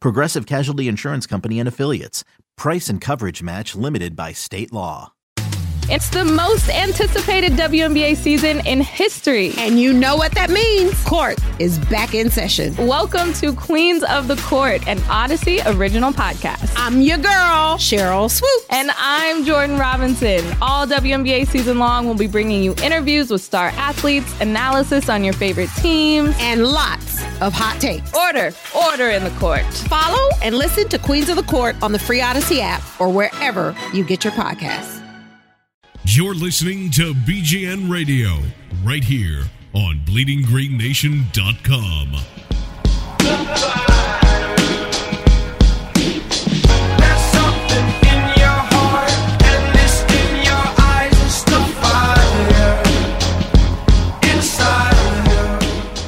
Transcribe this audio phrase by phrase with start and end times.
[0.00, 2.24] Progressive Casualty Insurance Company and Affiliates.
[2.56, 5.12] Price and coverage match limited by state law.
[5.88, 9.52] It's the most anticipated WNBA season in history.
[9.56, 11.00] And you know what that means.
[11.04, 12.74] Court is back in session.
[12.88, 16.72] Welcome to Queens of the Court, an Odyssey original podcast.
[16.74, 18.66] I'm your girl, Sheryl Swoopes.
[18.70, 20.44] And I'm Jordan Robinson.
[20.60, 25.34] All WNBA season long, we'll be bringing you interviews with star athletes, analysis on your
[25.34, 27.05] favorite teams, and lots
[27.40, 28.14] of hot takes.
[28.14, 29.64] Order, order in the court.
[29.88, 33.74] Follow and listen to Queens of the Court on the free Odyssey app or wherever
[33.92, 35.02] you get your podcasts.
[36.04, 38.30] You're listening to BGN Radio
[38.84, 39.42] right here
[39.74, 42.16] on BleedingGreenNation.com.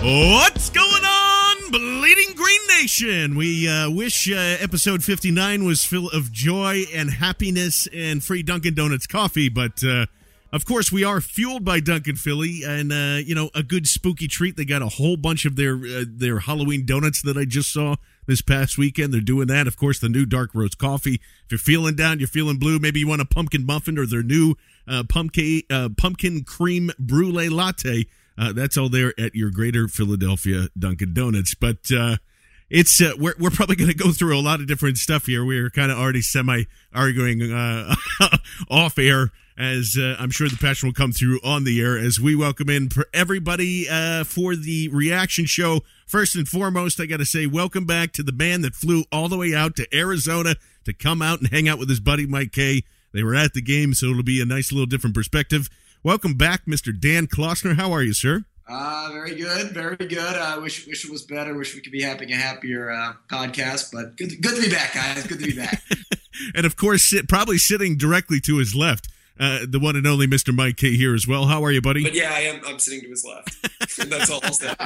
[0.01, 0.58] What's going on, Bleeding
[2.89, 8.73] We uh, wish uh, episode 59 was full of joy and happiness and free Dunkin'
[8.73, 10.07] Donuts coffee, but uh,
[10.55, 14.27] of course we are fueled by Dunkin' Philly and uh, you know a good spooky
[14.27, 14.57] treat.
[14.57, 17.97] They got a whole bunch of their uh, their Halloween donuts that I just saw
[18.27, 19.13] this past weekend.
[19.13, 19.67] They're doing that.
[19.67, 21.21] Of course, the new dark roast coffee.
[21.45, 22.79] If you're feeling down, you're feeling blue.
[22.79, 24.55] Maybe you want a pumpkin muffin or their new
[24.89, 25.63] uh, pumpkin
[25.99, 28.07] pumpkin cream brulee latte.
[28.39, 31.55] Uh, that's all there at your Greater Philadelphia Dunkin' Donuts.
[31.55, 32.17] But uh,
[32.71, 35.45] it's uh, we're we're probably going to go through a lot of different stuff here.
[35.45, 36.65] We're kind of already semi
[36.95, 37.95] arguing uh,
[38.71, 42.21] off air, as uh, I'm sure the passion will come through on the air as
[42.21, 45.81] we welcome in for everybody uh, for the reaction show.
[46.07, 49.29] First and foremost, I got to say welcome back to the man that flew all
[49.29, 52.53] the way out to Arizona to come out and hang out with his buddy Mike
[52.53, 52.85] Kaye.
[53.13, 55.71] They were at the game, so it'll be a nice little different perspective.
[56.03, 56.99] Welcome back, Mr.
[56.99, 57.77] Dan Klossner.
[57.77, 58.45] How are you, sir?
[58.69, 60.19] Uh, very good, very good.
[60.19, 61.55] I uh, wish wish it was better.
[61.55, 64.95] Wish we could be having a happier uh, podcast, but good, good to be back,
[64.95, 65.27] guys.
[65.27, 65.83] Good to be back.
[66.55, 69.09] and of course, sit, probably sitting directly to his left,
[69.41, 70.55] uh, the one and only Mr.
[70.55, 71.47] Mike Kaye here as well.
[71.47, 72.03] How are you, buddy?
[72.03, 72.61] But yeah, I am.
[72.67, 74.11] I'm sitting to his left.
[74.11, 74.75] that's all I'll say.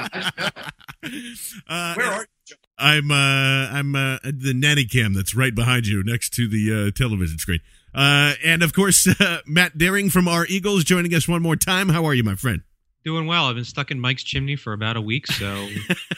[1.67, 2.57] Uh, Where are you?
[2.79, 6.91] I'm uh, I'm uh, the nanny cam that's right behind you, next to the uh,
[6.93, 7.59] television screen.
[7.95, 11.89] Uh, and of course, uh, Matt Daring from our Eagles joining us one more time.
[11.89, 12.63] How are you, my friend?
[13.05, 13.47] Doing well.
[13.47, 15.69] I've been stuck in Mike's chimney for about a week, so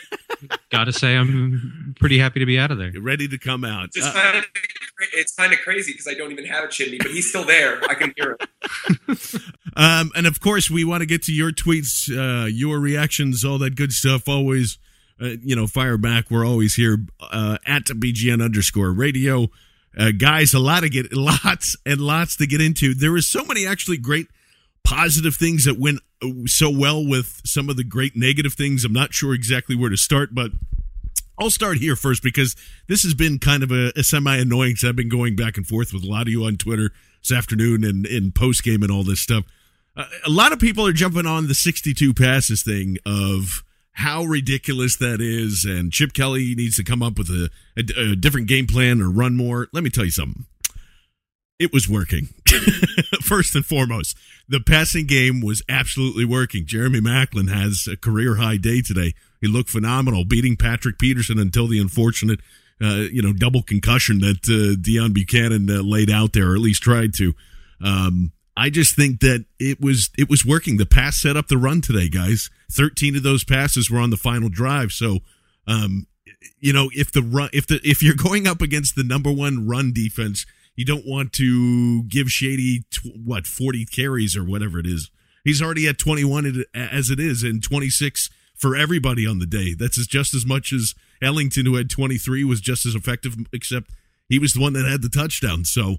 [0.71, 2.91] gotta say I'm pretty happy to be out of there.
[2.91, 3.91] You're ready to come out.
[3.95, 4.45] It's Uh, kind of
[5.15, 7.81] it's kind of crazy because I don't even have a chimney, but he's still there.
[7.89, 9.17] I can hear him.
[9.77, 13.59] um, and of course, we want to get to your tweets, uh, your reactions, all
[13.59, 14.29] that good stuff.
[14.29, 14.79] Always,
[15.21, 16.31] uh, you know, fire back.
[16.31, 19.49] We're always here uh, at BGN underscore radio.
[19.97, 22.95] Uh, guys, a lot to get, lots and lots to get into.
[22.95, 24.27] There is so many actually great
[24.85, 28.85] positive things that went uh, so well with some of the great negative things.
[28.85, 30.53] I'm not sure exactly where to start, but
[31.39, 32.55] I'll start here first because
[32.87, 34.85] this has been kind of a, a semi annoyance.
[34.85, 37.83] I've been going back and forth with a lot of you on Twitter this afternoon
[37.85, 39.45] and in post game and all this stuff.
[39.97, 44.97] Uh, a lot of people are jumping on the 62 passes thing of how ridiculous
[44.97, 48.67] that is, and Chip Kelly needs to come up with a, a, a different game
[48.67, 49.69] plan or run more.
[49.73, 50.47] Let me tell you something.
[51.59, 52.29] It was working.
[53.23, 54.17] First and foremost,
[54.49, 56.67] the passing game was absolutely working.
[56.67, 59.15] Jeremy Maclin has a career high day today.
[59.41, 62.41] He looked phenomenal, beating Patrick Peterson until the unfortunate,
[62.83, 66.61] uh, you know, double concussion that uh, Deone Bucannon uh, laid out there, or at
[66.61, 67.35] least tried to.
[67.81, 70.77] Um, I just think that it was it was working.
[70.77, 72.51] The pass set up the run today, guys.
[72.71, 74.93] Thirteen of those passes were on the final drive.
[74.93, 75.21] So,
[75.67, 76.07] um,
[76.61, 79.67] you know, if the run if the if you're going up against the number one
[79.69, 84.87] run defense, you don't want to give Shady tw- what forty carries or whatever it
[84.87, 85.11] is.
[85.45, 89.47] He's already at twenty one as it is, and twenty six for everybody on the
[89.47, 89.75] day.
[89.75, 93.91] That's just as much as Ellington, who had twenty three, was just as effective, except
[94.29, 95.65] he was the one that had the touchdown.
[95.65, 95.97] So,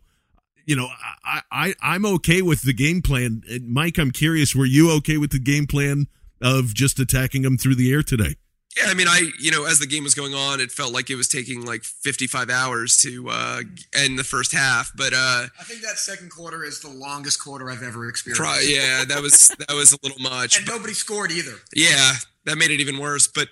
[0.66, 0.89] you know,
[1.24, 3.44] I, I I'm okay with the game plan.
[3.62, 6.07] Mike, I'm curious, were you okay with the game plan
[6.42, 8.36] of just attacking them through the air today?
[8.77, 11.10] Yeah, I mean, I you know, as the game was going on, it felt like
[11.10, 13.62] it was taking like 55 hours to uh,
[13.94, 14.92] end the first half.
[14.95, 18.42] But uh, I think that second quarter is the longest quarter I've ever experienced.
[18.42, 20.57] Pro- yeah, that was that was a little much.
[20.57, 21.54] and nobody scored either.
[21.74, 22.13] Yeah,
[22.45, 23.27] that made it even worse.
[23.27, 23.48] But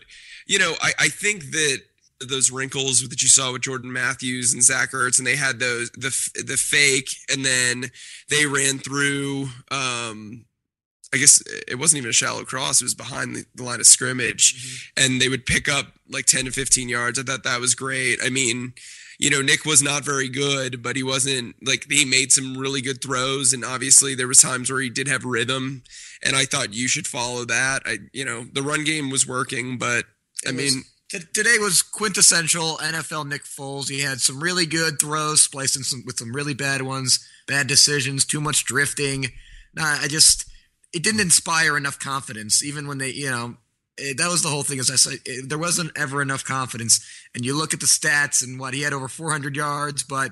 [0.46, 1.80] you know, I, I think that
[2.20, 5.90] those wrinkles that you saw with Jordan Matthews and Zach Ertz, and they had those
[5.92, 7.92] the the fake, and then
[8.30, 9.48] they ran through.
[9.72, 10.46] Um,
[11.14, 13.86] I guess it wasn't even a shallow cross; it was behind the, the line of
[13.88, 14.56] scrimmage,
[14.98, 15.04] Mm-hmm.
[15.06, 17.20] and they would pick up like ten to fifteen yards.
[17.20, 18.20] I thought that was great.
[18.24, 18.74] I mean.
[19.20, 22.82] You know, Nick was not very good, but he wasn't like he made some really
[22.82, 25.84] good throws, and obviously there was times where he did have rhythm,
[26.24, 27.84] and I thought you should follow that.
[27.86, 30.06] I, you know, the run game was working, but
[30.46, 33.88] I It was- mean, t- today was quintessential NFL Nick Foles.
[33.88, 37.68] He had some really good throws, spliced in some with some really bad ones, bad
[37.68, 39.32] decisions, too much drifting.
[39.76, 40.46] Nah, I just
[40.94, 42.64] it didn't inspire enough confidence.
[42.64, 43.56] Even when they, you know,
[43.98, 44.80] it, that was the whole thing.
[44.80, 47.06] As I said, it, there wasn't ever enough confidence.
[47.36, 50.32] And you look at the stats and what he had over 400 yards, but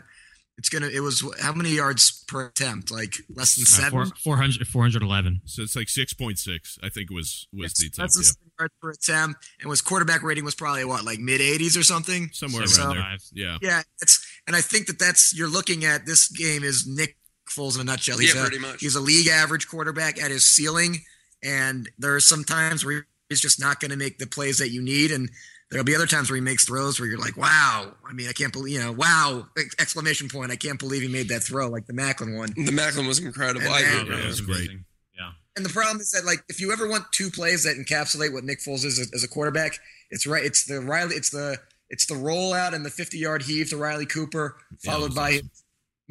[0.57, 0.87] it's gonna.
[0.87, 2.91] It was how many yards per attempt?
[2.91, 3.91] Like less than Uh, seven.
[4.05, 5.41] four, 400, 411.
[5.45, 6.77] So it's like six point six.
[6.83, 8.15] I think was was the attempt.
[8.15, 8.31] a Yeah.
[8.59, 12.29] yards per attempt, and was quarterback rating was probably what like mid 80s or something.
[12.33, 13.17] Somewhere So- around there.
[13.33, 13.57] Yeah.
[13.61, 17.17] Yeah, it's and I think that that's you're looking at this game is Nick
[17.51, 18.17] Foles in a nutshell.
[18.17, 18.79] He's Yeah, a, pretty much.
[18.81, 21.03] He's a league average quarterback at his ceiling,
[21.43, 24.69] and there are some times where he's just not going to make the plays that
[24.69, 25.29] you need, and
[25.69, 27.93] there'll be other times where he makes throws where you're like, wow.
[28.07, 29.47] I mean, I can't believe you know, wow!
[29.79, 30.51] Exclamation point!
[30.51, 32.49] I can't believe he made that throw like the Maclin one.
[32.55, 33.61] the Maclin was incredible.
[33.65, 34.15] And I then- agree.
[34.17, 34.69] Yeah, it was great.
[35.17, 35.31] Yeah.
[35.55, 38.43] And the problem is that like if you ever want two plays that encapsulate what
[38.43, 39.77] Nick Foles is as, as a quarterback,
[40.09, 40.43] it's right.
[40.43, 41.15] It's the Riley.
[41.15, 41.57] It's the
[41.89, 45.31] it's the rollout and the 50 yard heave to Riley Cooper, followed it was by
[45.35, 45.51] awesome.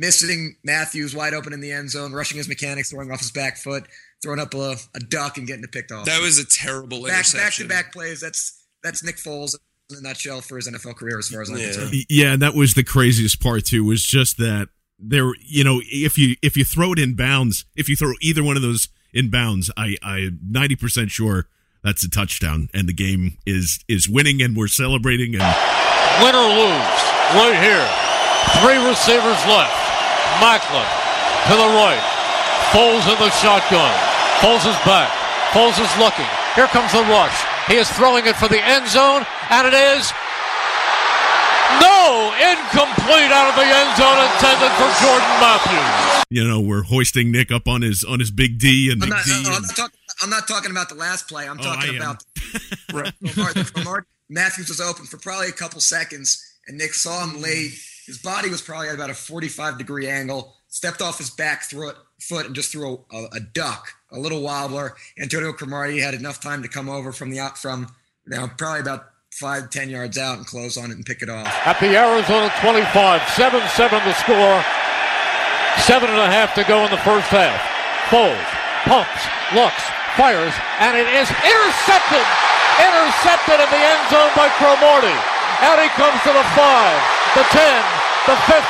[0.00, 3.56] Missing Matthews wide open in the end zone, rushing his mechanics, throwing off his back
[3.58, 3.84] foot,
[4.22, 6.06] throwing up a, a duck and getting it picked off.
[6.06, 7.68] That was a terrible back back to interception.
[7.68, 8.20] back plays.
[8.20, 9.54] That's that's Nick Foles
[9.90, 11.64] in a nutshell for his NFL career, as far as I'm Yeah.
[11.66, 11.94] concerned.
[12.08, 13.84] Yeah, and that was the craziest part too.
[13.84, 14.68] Was just that
[14.98, 18.42] there, you know, if you if you throw it in bounds, if you throw either
[18.42, 21.46] one of those in bounds, I I ninety percent sure
[21.82, 25.34] that's a touchdown, and the game is is winning, and we're celebrating.
[25.34, 25.42] And
[26.22, 27.00] win or lose,
[27.36, 27.88] right here.
[28.62, 29.76] Three receivers left.
[30.38, 30.86] Maclin
[31.50, 32.02] to the right.
[32.70, 33.90] Foles in the shotgun.
[34.38, 35.10] Foles is back.
[35.50, 36.28] Foles is looking.
[36.54, 37.34] Here comes the rush.
[37.66, 40.12] He is throwing it for the end zone, and it is
[41.80, 46.24] no incomplete out of the end zone intended for Jordan Matthews.
[46.30, 49.16] you know, we're hoisting Nick up on his on his big D and I'm big
[49.16, 49.30] not, D.
[49.30, 49.96] no, I'm and- not talking.
[50.22, 51.48] I'm not talking about the last play.
[51.48, 52.02] I'm Oh, talking I am.
[52.02, 52.24] about
[53.22, 57.72] Lamar, Lamar- Matthews was open for probably a couple seconds, and Nick saw him late.
[58.06, 60.54] His body was probably at about a 45 degree angle.
[60.68, 64.94] Stepped off his back throat, foot and just threw a, a, duck, a little wobbler.
[65.18, 67.92] Antonio Cromartie had enough time to come over from the out from
[68.26, 71.28] you know probably about five ten yards out and close on it and pick it
[71.28, 71.48] off.
[71.66, 74.64] At the Arizona 25, 7-7 the score.
[75.82, 77.60] Seven and a half to go in the first half.
[78.10, 79.22] Foles pumps,
[79.52, 79.84] looks,
[80.16, 82.24] fires, and it is intercepted.
[82.80, 85.20] Intercepted in the end zone by Cromartie.
[85.60, 86.96] Out he comes to the five,
[87.36, 87.84] the 10,
[88.26, 88.60] the 15,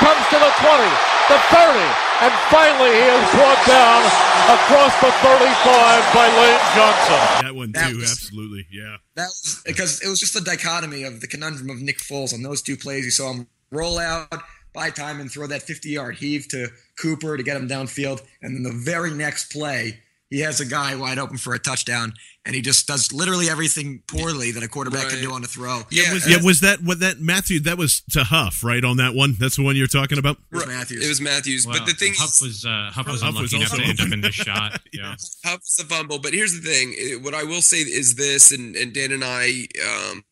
[0.00, 0.84] comes to the 20,
[1.28, 1.78] the 30,
[2.24, 4.00] and finally he is brought down
[4.48, 7.20] across the 35 by Lane Johnson.
[7.44, 8.96] that one That too, was- absolutely, yeah.
[9.16, 12.42] That was because it was just the dichotomy of the conundrum of Nick Foles on
[12.42, 13.04] those two plays.
[13.04, 14.32] You saw him roll out,
[14.72, 16.68] buy time, and throw that 50 yard heave to
[17.00, 18.22] Cooper to get him downfield.
[18.42, 22.12] And then the very next play, he has a guy wide open for a touchdown,
[22.44, 25.82] and he just does literally everything poorly that a quarterback can do on a throw.
[25.90, 27.60] Yeah, Was, yeah, was that what that Matthew?
[27.60, 28.84] That was to Huff, right?
[28.84, 30.38] On that one, that's the one you're talking about.
[30.52, 31.04] It was Matthews.
[31.04, 31.66] It was Matthews.
[31.66, 34.00] Well, but the thing Huff was uh, Huff was Huff was unlucky enough to end
[34.00, 34.80] up in this shot.
[34.92, 35.14] Yeah.
[35.44, 36.18] Huff's the fumble.
[36.18, 39.66] But here's the thing: what I will say is this, and, and Dan and I
[39.84, 40.24] um,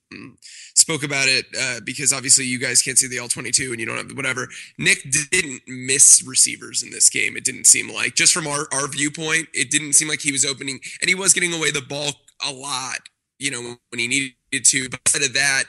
[0.84, 3.86] spoke about it uh, because obviously you guys can't see the all 22 and you
[3.86, 4.48] don't have whatever.
[4.76, 7.38] Nick didn't miss receivers in this game.
[7.38, 10.44] It didn't seem like just from our our viewpoint, it didn't seem like he was
[10.44, 12.10] opening, and he was getting away the ball
[12.46, 12.98] a lot.
[13.38, 14.90] You know when he needed to.
[14.90, 15.64] But instead of that,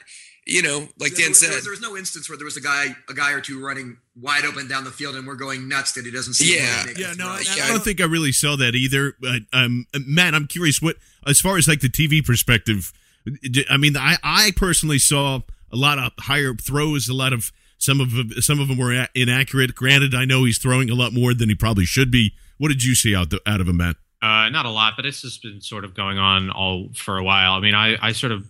[0.46, 2.60] you know, like there, Dan was, said, there was no instance where there was a
[2.60, 5.92] guy, a guy or two running wide open down the field, and we're going nuts
[5.94, 6.56] that he doesn't see.
[6.56, 6.84] Yeah.
[6.84, 7.64] him Yeah, no, I, throw.
[7.64, 9.14] I don't think I really saw that either.
[9.20, 10.96] But um, Matt, I'm curious what,
[11.26, 12.92] as far as like the TV perspective,
[13.70, 15.40] I mean, I I personally saw
[15.72, 18.10] a lot of higher throws, a lot of some of
[18.44, 19.74] some of them were inaccurate.
[19.74, 22.32] Granted, I know he's throwing a lot more than he probably should be.
[22.58, 23.96] What did you see out the, out of him, Matt?
[24.22, 27.22] Uh, not a lot, but it's just been sort of going on all for a
[27.22, 27.52] while.
[27.52, 28.46] I mean, I, I sort of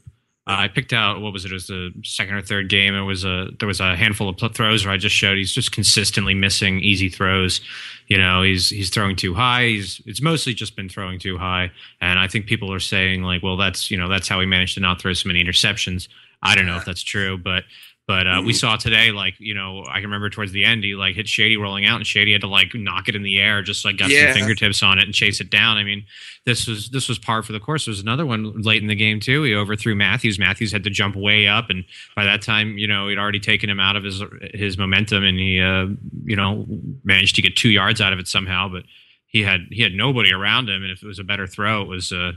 [0.48, 1.50] Uh, I picked out what was it?
[1.50, 2.94] It was the second or third game.
[2.94, 5.72] It was a there was a handful of throws where I just showed he's just
[5.72, 7.60] consistently missing easy throws.
[8.06, 9.66] You know, he's he's throwing too high.
[9.66, 13.42] He's it's mostly just been throwing too high, and I think people are saying like,
[13.42, 16.06] well, that's you know that's how he managed to not throw so many interceptions.
[16.42, 17.64] I don't know if that's true, but
[18.06, 20.94] but uh, we saw today, like you know, I can remember towards the end, he
[20.94, 23.62] like hit Shady rolling out, and Shady had to like knock it in the air,
[23.62, 24.26] just like got Yeah.
[24.32, 25.76] some fingertips on it and chase it down.
[25.76, 26.04] I mean,
[26.44, 27.84] this was this was par for the course.
[27.86, 29.42] There was another one late in the game too.
[29.42, 30.38] He overthrew Matthews.
[30.38, 31.84] Matthews had to jump way up, and
[32.14, 34.22] by that time, you know, he'd already taken him out of his
[34.54, 35.86] his momentum, and he, uh,
[36.24, 36.64] you know,
[37.02, 38.68] managed to get two yards out of it somehow.
[38.68, 38.84] But
[39.26, 41.88] he had he had nobody around him, and if it was a better throw, it
[41.88, 42.32] was uh,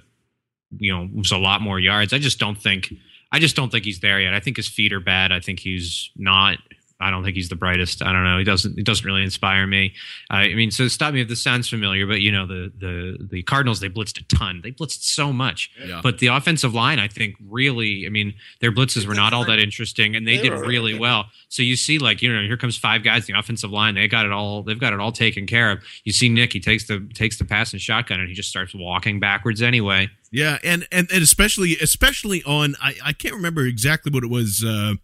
[0.77, 2.11] you know, it was a lot more yards.
[2.11, 2.91] I just don't think.
[3.31, 4.33] I just don't think he's there yet.
[4.33, 5.31] I think his feet are bad.
[5.31, 6.57] I think he's not.
[7.01, 8.01] I don't think he's the brightest.
[8.01, 8.37] I don't know.
[8.37, 8.75] He doesn't.
[8.75, 9.93] He doesn't really inspire me.
[10.29, 13.41] I mean, so stop me if this sounds familiar, but you know, the the the
[13.43, 14.59] Cardinals they blitzed a ton.
[14.61, 16.01] They blitzed so much, Yeah.
[16.03, 18.05] but the offensive line, I think, really.
[18.05, 20.97] I mean, their blitzes were not all that interesting, and they, They did were- really
[20.99, 21.27] well.
[21.47, 23.95] So you see, like you know, here comes five guys in the offensive line.
[23.95, 24.63] They got it all.
[24.63, 25.79] They've got it all taken care of.
[26.03, 26.51] You see Nick.
[26.53, 30.09] He takes the takes the pass and shotgun, and he just starts walking backwards anyway.
[30.31, 34.63] Yeah, and and, and especially especially on I, I can't remember exactly what it was.
[34.63, 34.97] Uh, I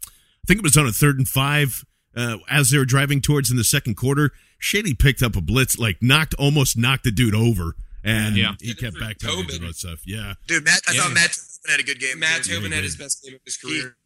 [0.45, 1.83] think it was on a third and five
[2.15, 4.31] uh, as they were driving towards in the second quarter.
[4.57, 8.53] Shady picked up a blitz, like knocked almost knocked the dude over, and Yeah.
[8.59, 9.63] he kept back talking Tobin.
[9.63, 9.99] about stuff.
[10.05, 11.01] Yeah, Dude, Matt, I Yeah.
[11.01, 12.19] thought Matt Tobin had a good game.
[12.19, 12.43] Matt.
[12.45, 13.97] Tobin Yeah, had he his best game of his career.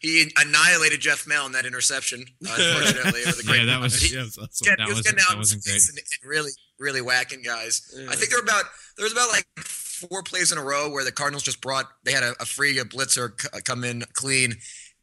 [0.00, 2.24] he annihilated Jeff Maehl in that interception.
[2.42, 3.58] Unfortunately, it was a great.
[3.60, 4.66] Yeah, that was- he, yeah, was awesome.
[4.76, 7.82] That was wasn't- getting that out wasn't space and, and really, really whacking guys.
[7.96, 8.06] Yeah.
[8.10, 8.64] I think there were about
[8.96, 12.12] there was about like four plays in a row where the Cardinals just brought they
[12.12, 14.56] had a, a free a blitzer c- come in clean,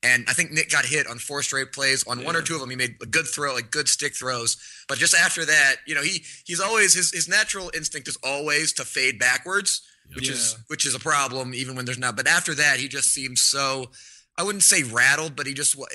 [0.04, 2.04] and I think Nick got hit on four straight plays.
[2.08, 4.58] On one or two of them, he made a good throw, like good stick throws.
[4.88, 8.74] But just after that, you know, he he's always his his natural instinct is always
[8.74, 9.82] to fade backwards,
[10.16, 12.16] which is which is a problem even when there's not.
[12.16, 13.92] But after that, he just seems so.
[14.38, 15.86] I wouldn't say rattled, but he just wa-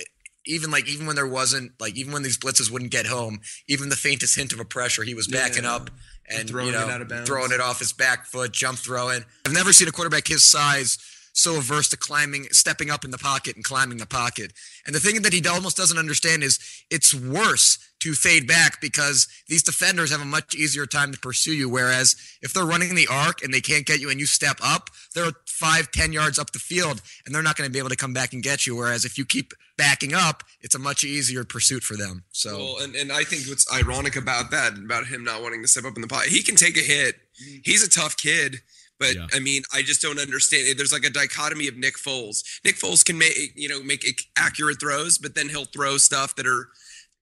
[0.45, 3.89] even like even when there wasn't like even when these blitzes wouldn't get home, even
[3.89, 5.75] the faintest hint of a pressure, he was backing Yeah.
[5.75, 5.91] up
[6.29, 7.29] and throwing you know it out of bounds.
[7.29, 9.25] throwing it off his back foot, jump throwing.
[9.47, 10.99] I've never seen a quarterback his size
[11.37, 14.55] so averse to climbing, stepping up in the pocket and climbing the pocket.
[14.87, 16.59] And the thing that he almost doesn't understand is
[16.91, 21.53] it's worse to fade back because these defenders have a much easier time to pursue
[21.53, 21.69] you.
[21.69, 24.89] Whereas if they're running the arc and they can't get you and you step up,
[25.15, 27.97] they're five, ten yards up the field and they're not going to be able to
[27.97, 28.75] come back and get you.
[28.75, 32.25] Whereas if you keep backing up, it's a much easier pursuit for them.
[32.33, 35.69] So Well, and, and I think what's ironic about that, about him not wanting to
[35.69, 37.17] step up in the pot, he can take a hit.
[37.17, 37.59] Mm-hmm.
[37.65, 38.63] He's a tough kid,
[38.99, 39.27] but Yeah.
[39.33, 40.79] I mean, I just don't understand.
[40.79, 42.43] There's like a dichotomy of Nick Foles.
[42.65, 44.05] Nick Foles can make you know make
[44.37, 46.69] accurate throws, but then he'll throw stuff that are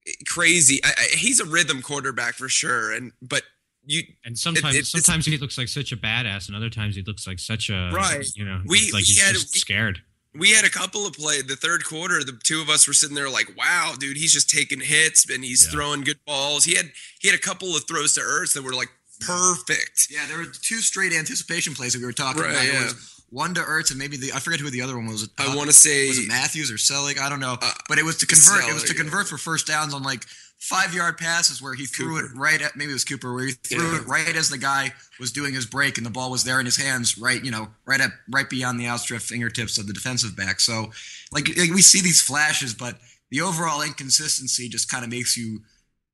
[0.07, 0.81] eh, crazy.
[0.85, 3.43] I, I, he's a rhythm quarterback for sure, and but
[3.87, 6.97] you And sometimes, it- it's- sometimes he looks like such a badass, and other times
[6.97, 8.25] he looks like such a Right.
[8.35, 10.01] You know, We- like we he's had- just we- scared.
[10.37, 13.15] we had a couple of play the third quarter the two of us were sitting
[13.15, 15.71] there like wow dude he's just taking hits and he's Yeah.
[15.71, 16.91] throwing good balls he had
[17.21, 18.89] he had a couple of throws to Ertz that were like
[19.27, 22.65] perfect Yeah, there were two straight anticipation plays that we were talking Right, about.
[22.65, 22.85] It yeah.
[22.85, 25.29] was one to Ertz and maybe the I forget who the other one was.
[25.39, 27.19] i want to say was it Matthews or Celek?
[27.19, 27.57] I don't know.
[27.61, 28.69] Uh, but it was to convert.
[28.69, 29.03] it was to Celek, yeah.
[29.03, 30.25] convert for first downs on like
[30.61, 33.53] five yard passes where he threw it right at maybe it was Cooper where he
[33.53, 34.01] threw Yeah.
[34.01, 36.65] it right as the guy was doing his break and the ball was there in
[36.65, 40.37] his hands right you know right at right beyond the outstretched fingertips of the defensive
[40.37, 40.61] back.
[40.61, 40.93] So
[41.33, 42.97] like, like we see these flashes, but
[43.31, 45.61] the overall inconsistency just kind of makes you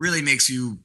[0.00, 0.78] really makes you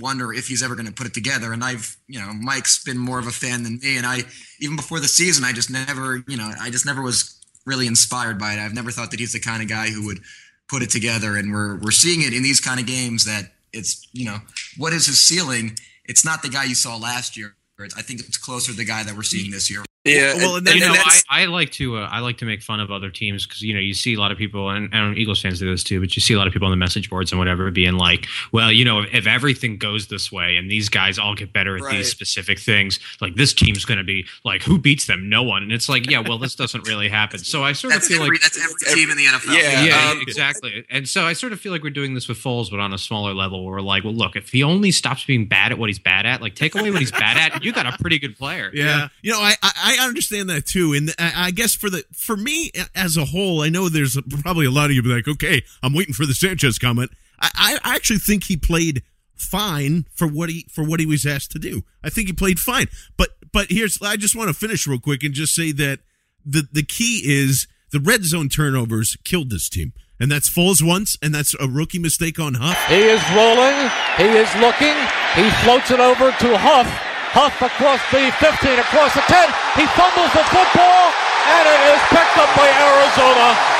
[0.00, 1.52] wonder if he's ever going to put it together.
[1.52, 3.96] And I've, you know, Mike's been more of a fan than me.
[3.96, 4.22] And I,
[4.60, 8.38] even before the season, I just never, you know, I just never was really inspired
[8.38, 8.58] by it.
[8.58, 10.20] I've never thought that he's the kind of guy who would
[10.68, 11.36] put it together.
[11.36, 14.38] And we're, we're seeing it in these kind of games that it's, you know,
[14.76, 15.76] what is his ceiling?
[16.04, 17.54] It's not the guy you saw last year.
[17.80, 19.84] I think it's closer to the guy that we're seeing this year.
[20.04, 22.62] Yeah Well, and then- you know, I, I like to uh, I like to make
[22.62, 25.18] fun of other teams because you know you see a lot of people and, and
[25.18, 27.10] Eagles fans do this too, but you see a lot of people on the message
[27.10, 30.70] boards and whatever being like, well, you know, if, if everything goes this way and
[30.70, 31.96] these guys all get better at Right.
[31.98, 35.28] these specific things, like this team's going to be like, who beats them?
[35.28, 35.62] No one.
[35.62, 37.38] And it's like, yeah, well, this doesn't really happen.
[37.40, 39.54] So I sort of feel every, like that's every team in the NFL.
[39.60, 40.84] Yeah, yeah, um, exactly.
[40.90, 42.98] And so I sort of feel like we're doing this with Foles, but on a
[42.98, 43.64] smaller level.
[43.64, 46.24] Where we're like, well, look, if he only stops being bad at what he's bad
[46.26, 48.70] at, like take away what he's bad at, you got a pretty good player.
[48.72, 52.36] Yeah, you know, I, I I understand that too, and I, guess for the for
[52.36, 55.62] me as a whole, I know there's probably a lot of you be like, okay,
[55.82, 57.10] I'm waiting for the Sanchez comment.
[57.40, 59.02] I, I actually think he played
[59.34, 61.84] fine for what he for what he was asked to do.
[62.02, 65.22] I think he played fine, but but here's I just want to finish real quick
[65.22, 66.00] and just say that
[66.44, 71.16] the the key is the red zone turnovers killed this team, and that's Foles once,
[71.22, 72.78] and that's a rookie mistake on Huff.
[72.86, 73.90] He is rolling.
[74.16, 74.96] He is looking.
[75.34, 77.07] He floats it over to Huff.
[77.36, 79.48] Huff across the 15, across the 10.
[79.76, 81.12] He fumbles the football,
[81.48, 83.78] and it is picked up by Arizona.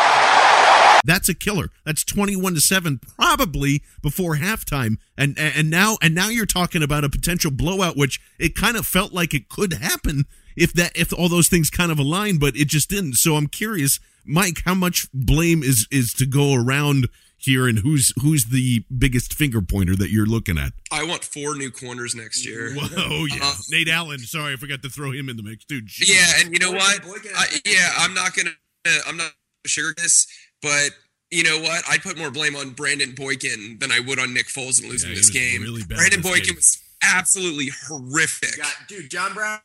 [1.05, 1.71] That's a killer.
[1.85, 4.99] That's 21 to 7 probably before halftime.
[5.17, 8.87] And and now and now you're talking about a potential blowout which it kind of
[8.87, 10.27] felt like it could happen
[10.57, 13.15] if that if all those things kind of aligned but it just didn't.
[13.15, 18.13] So I'm curious, Mike, how much blame is is to go around here and who's
[18.21, 20.73] who's the biggest finger pointer that you're looking at?
[20.93, 22.75] I want four new corners next year.
[22.75, 23.39] Whoa, yeah.
[23.43, 25.87] Uh, Nate Allen, sorry I forgot to throw him in the mix, dude.
[25.87, 26.09] Jeez.
[26.13, 27.01] Yeah, and you know what?
[27.37, 28.51] I, yeah, I'm not gonna.
[29.07, 29.33] I'm not gonna
[29.67, 30.27] sugar this,
[30.63, 30.91] but
[31.31, 31.83] you know what?
[31.89, 35.11] I'd put more blame on Brandon Boykin than I would on Nick Foles and losing
[35.11, 35.63] Yeah, this game.
[35.63, 36.55] really bad Brandon this Boykin game.
[36.57, 38.57] was absolutely horrific.
[38.57, 39.59] Yeah, dude, John Brown.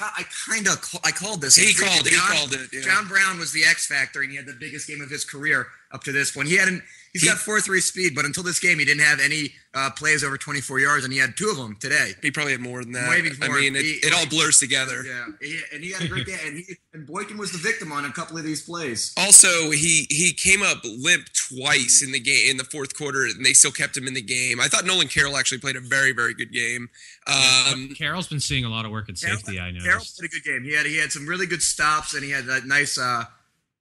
[0.00, 1.54] I kind of I called this.
[1.54, 2.80] He called it, he called it, yeah.
[2.80, 5.68] John Brown was the X factor, and he had the biggest game of his career
[5.92, 6.48] up to this point.
[6.48, 6.82] He had an
[7.14, 10.22] he's got four three speed, but until this game, he didn't have any uh, plays
[10.22, 12.12] over 24 yards, and he had two of them today.
[12.22, 13.08] He probably had more than that.
[13.08, 15.02] Maybe I mean, it, He- it all blurs together.
[15.04, 17.90] Yeah, he, and he had a great day, and he and Boykin was the victim
[17.90, 19.12] on a couple of these plays.
[19.16, 23.44] Also, he he came up limp twice in the game in the fourth quarter, and
[23.44, 24.60] they still kept him in the game.
[24.60, 26.88] I thought Nolan Carroll actually played a very very good game.
[27.26, 29.58] Um, Carroll's been seeing a lot of work at Carroll- safety.
[29.60, 29.80] I know.
[29.80, 30.18] Carroll noticed.
[30.18, 30.62] played a good game.
[30.64, 33.24] He had he had some really good stops, and he had that nice uh,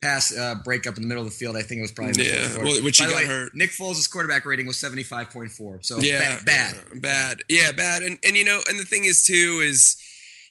[0.04, 1.56] pass uh, break up in the middle of the field.
[1.56, 3.56] I think it was probably Yeah, well, which he By the got way, hurt.
[3.56, 6.76] Nick Foles' quarterback rating was 75.4, so yeah, ba- bad.
[7.02, 7.38] bad.
[7.50, 8.04] Yeah, bad.
[8.04, 9.96] And and you know, and the thing is too is,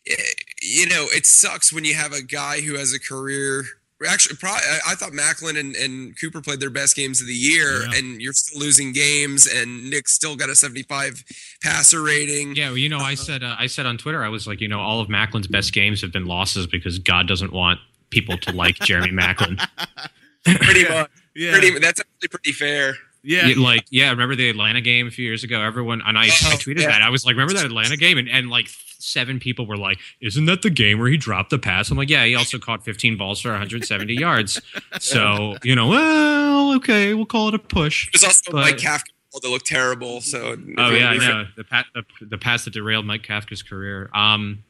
[0.09, 0.15] eh,
[0.63, 3.65] you know, it sucks when you have a guy who has a career.
[4.09, 7.35] Actually, probably, I I thought Maclin and, and Cooper played their best games of the
[7.35, 7.99] year, Yeah.
[7.99, 11.23] and you're still losing games, and Nick still got a 75
[11.63, 12.57] passer rating.
[12.57, 14.67] Yeah, well, you know, I said uh, I said on Twitter, I was like, you
[14.67, 17.79] know, all of Maclin's best games have been losses because God doesn't want
[18.13, 19.59] people to like Jeremy Maclin.
[20.45, 21.11] pretty much.
[21.35, 21.53] Yeah.
[21.53, 22.95] Pretty, that's actually pretty fair.
[23.25, 23.47] Yeah.
[23.47, 25.61] Yeah, like, yeah, remember the Atlanta game a few years ago?
[25.61, 26.89] Everyone, and I, I tweeted yeah.
[26.89, 27.03] that.
[27.03, 28.19] I was like, remember that Atlanta game?
[28.19, 31.59] And, and like seven people were like, isn't that the game where he dropped the
[31.59, 31.91] pass?
[31.91, 34.61] I'm like, yeah, he also caught 15 balls for 170 yards.
[35.01, 38.11] So, you know, well, okay, we'll call it a push.
[38.13, 39.05] There's also But- Mike Kafka
[39.41, 40.21] that looked terrible.
[40.21, 44.11] So Oh yeah, I know the, pat, the the pass that derailed Mike Kafka's career.
[44.15, 44.65] Um,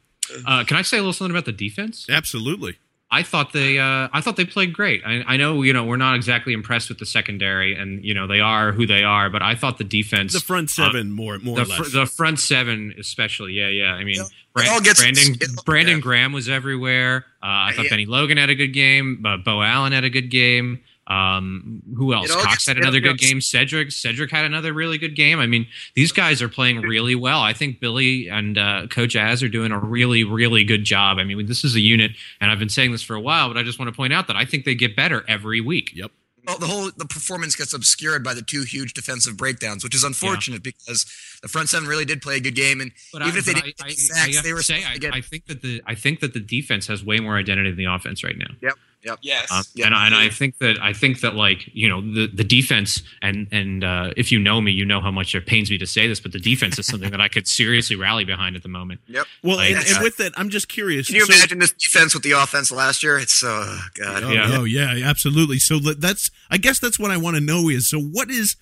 [0.45, 2.07] uh, can I say a little something about the defense?
[2.09, 2.77] Absolutely.
[3.13, 5.03] I thought they uh, I thought they played great.
[5.05, 8.25] I, I know you know we're not exactly impressed with the secondary, and you know
[8.27, 11.57] they are who they are, but I thought the defense, The front seven more more
[11.57, 13.93] the, or fr- the front seven especially, yeah, yeah.
[13.93, 14.23] I mean, Yeah.
[14.53, 16.01] Bran- It all gets- Brandon it Brandon yeah.
[16.01, 17.25] Graham was everywhere.
[17.41, 17.89] Uh, I thought Yeah.
[17.91, 19.23] Bennie Logan had a good game.
[19.25, 20.79] Uh, Beau Allen had a good game.
[21.05, 22.31] Um, who else?
[22.33, 23.41] Cox gets- had another good game.
[23.41, 25.39] Cedric Cedric had another really good game.
[25.39, 27.41] I mean, these guys are playing really well.
[27.41, 31.17] I think Billy and uh, Coach Az are doing a really really good job.
[31.19, 33.57] I mean, this is a unit, and I've been saying this for a while, but
[33.57, 35.91] I just want to point out that I think they get better every week.
[35.93, 36.11] Yep.
[36.45, 40.03] Well, the whole the performance gets obscured by the two huge defensive breakdowns, which is
[40.03, 41.05] unfortunate because
[41.41, 43.53] the front seven really did play a good game, and But even I, if they
[43.53, 45.13] didn't I, get I, sacks, I they were say, I, get.
[45.13, 47.85] I think that the I think that the defense has way more identity than the
[47.93, 48.55] offense right now.
[48.61, 49.19] yep, yep.
[49.21, 49.51] Yes.
[49.51, 49.85] Um, Yeah.
[49.87, 53.01] and, I, and I think that I think that like you know the the defense
[53.21, 55.85] and and uh, if you know me, you know how much it pains me to
[55.87, 58.69] say this, but the defense is something that I could seriously rally behind at the
[58.69, 59.01] moment.
[59.13, 59.27] Yep.
[59.43, 61.07] Well, Like, and, and uh, with that, I'm just curious.
[61.07, 63.17] Can you so- imagine this defense with the offense last year?
[63.19, 64.23] It's uh, God.
[64.23, 64.49] Oh Yeah.
[64.49, 64.57] yeah.
[64.57, 65.59] oh yeah, absolutely.
[65.59, 68.55] So that's I guess that's what I want to know is so what is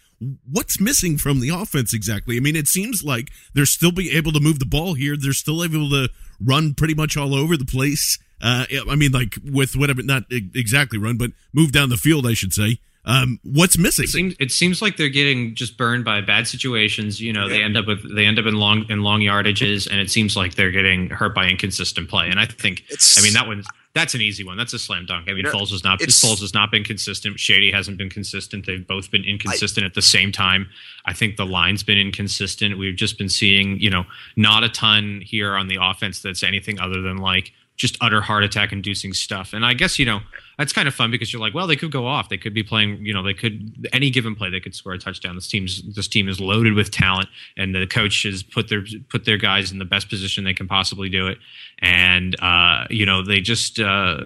[0.51, 2.38] what's missing from the offense exactly?
[2.38, 5.15] I mean, it seems like they're still be able to move the ball here.
[5.17, 8.19] They're still able to run pretty much all over the place.
[8.41, 12.34] Uh, I mean, like with whatever, not exactly run, but move down the field, I
[12.34, 12.80] should say.
[13.04, 14.04] Um, what's missing?
[14.06, 17.19] It seems it seems like they're getting just burned by bad situations.
[17.19, 19.99] You know, they end up with they end up in long in long yardages, and
[19.99, 22.30] it seems like they're getting hurt by inconsistent play.
[22.30, 24.56] And I think It's- I mean that one that's an easy one.
[24.56, 25.25] That's a slam dunk.
[25.27, 27.38] I mean, You know, Foles has not it's- Foles has not been consistent.
[27.39, 28.65] Shady hasn't been consistent.
[28.65, 30.69] They've both been inconsistent at the same time.
[31.04, 32.77] I think the line's been inconsistent.
[32.77, 34.06] We've just been seeing, you know,
[34.38, 37.51] not a ton here on the offense that's anything other than like
[37.82, 39.54] just utter heart attack inducing stuff.
[39.54, 40.20] And I guess, you know,
[40.56, 42.30] that's kind of fun because you're like, well, they could go off.
[42.30, 45.00] They could be playing, you know, they could any given play they could score a
[45.00, 45.34] touchdown.
[45.34, 49.26] This team's this team is loaded with talent and the coach has put their put
[49.26, 51.39] their guys in the best position they can possibly do it.
[51.80, 54.26] And uh, you know, they just uh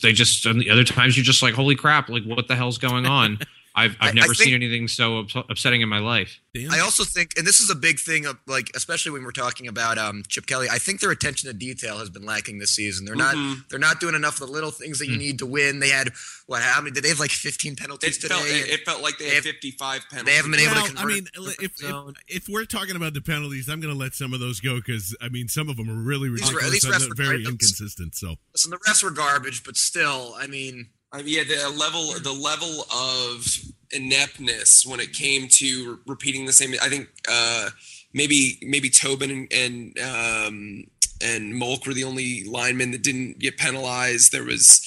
[0.00, 2.78] they just and the other times you're just like, holy crap, like what the hell's
[2.78, 3.40] going on?
[3.74, 6.38] I've I- I I've never think- seen anything so ups- upsetting in my life.
[6.54, 6.70] Damn.
[6.70, 9.66] I also think, and this is a big thing, of like especially when we're talking
[9.68, 10.68] about um, Chip Kelly.
[10.70, 13.06] I think their attention to detail has been lacking this season.
[13.06, 13.66] They're not, Mhm.
[13.70, 15.78] they're not doing enough of the little things that you need to win.
[15.80, 16.12] They had
[16.46, 16.60] what?
[16.62, 16.92] How many?
[16.92, 18.34] Did they have like 15 penalties It today?
[18.34, 20.26] felt, it, it felt like they They had have- 55 penalties.
[20.30, 20.98] they haven't been able to convert.
[20.98, 23.98] I mean, it to if, if, if we're talking about the penalties, I'm going to
[23.98, 26.84] let some of those go because I mean, some of them are really ridiculous these
[26.84, 28.14] and refs they're were very kind inconsistent.
[28.14, 32.12] So Listen, the refs were garbage, but still, I mean, I mean, yeah, the level,
[32.20, 33.46] the level of
[33.90, 36.72] ineptness when it came to repeating the same.
[36.82, 37.70] I think uh,
[38.12, 40.84] maybe maybe Tobin and, and um,
[41.22, 44.32] and Molk were the only linemen that didn't get penalized.
[44.32, 44.80] There was,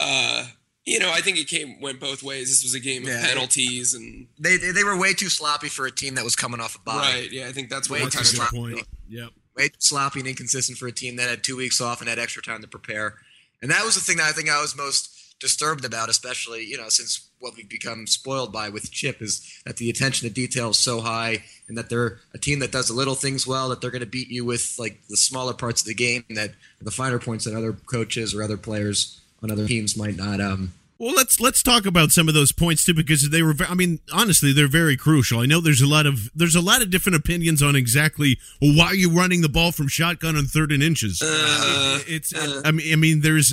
[0.00, 0.46] uh,
[0.84, 2.48] you know, I think it came went both ways.
[2.48, 3.24] This was a game of Yeah.
[3.26, 6.60] penalties and They, they they were way too sloppy for a team that was coming
[6.60, 6.96] off a bye.
[6.96, 7.30] right.
[7.30, 8.56] Yeah, I think that's what Way too kind of Good sloppy.
[8.74, 8.86] point.
[9.08, 9.30] Yep.
[9.56, 12.18] way too sloppy and inconsistent for a team that had two weeks off and had
[12.18, 13.14] extra time to prepare.
[13.62, 16.76] And that was the thing that I think I was most disturbed about, especially you
[16.76, 20.70] know since what we've become spoiled by with Chip is that the attention to detail
[20.70, 23.80] is so high, and that they're a team that does the little things well, that
[23.80, 26.90] they're going to beat you with like the smaller parts of the game, that the
[26.90, 30.40] finer points that other coaches or other players on other teams might not.
[30.40, 33.54] Um, Well, let's let's talk about some of those points too, because they were.
[33.66, 35.40] I mean, honestly, they're very crucial.
[35.40, 38.76] I know there's a lot of there's a lot of different opinions on exactly well,
[38.76, 41.22] why are you running the ball from shotgun on third and inches.
[41.22, 42.34] Uh, it's.
[42.36, 43.48] I mean, I mean, there's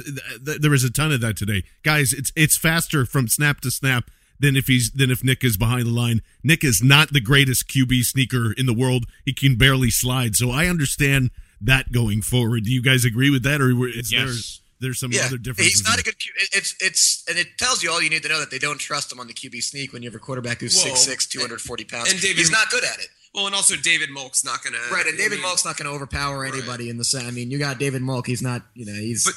[0.45, 2.11] th- there was a ton of that today, guys.
[2.11, 5.85] It's it's faster from snap to snap than if he's than if Nick is behind
[5.85, 6.21] the line.
[6.43, 9.05] Nick is not the greatest QB sneaker in the world.
[9.23, 11.31] He can barely slide, so I understand
[11.61, 12.65] that going forward.
[12.65, 14.59] Do you guys agree with that, or is Yes.
[14.59, 15.79] there there's some yeah, other differences?
[15.79, 16.01] he's not there?
[16.01, 16.19] a good.
[16.19, 18.77] Q- It's it's and it tells you all you need to know that they don't
[18.79, 21.83] trust him on the QB sneak when you have a quarterback who's Well, 6'6", 240
[21.85, 22.11] pounds.
[22.11, 23.07] and David- he's not good at it.
[23.33, 25.87] well, and also David Molk's not gonna Right, and I David mean, Molk's not going
[25.89, 27.25] to overpower anybody in the set.
[27.25, 28.25] I mean, you got David Molk.
[28.27, 29.35] He's not, you know, he's But-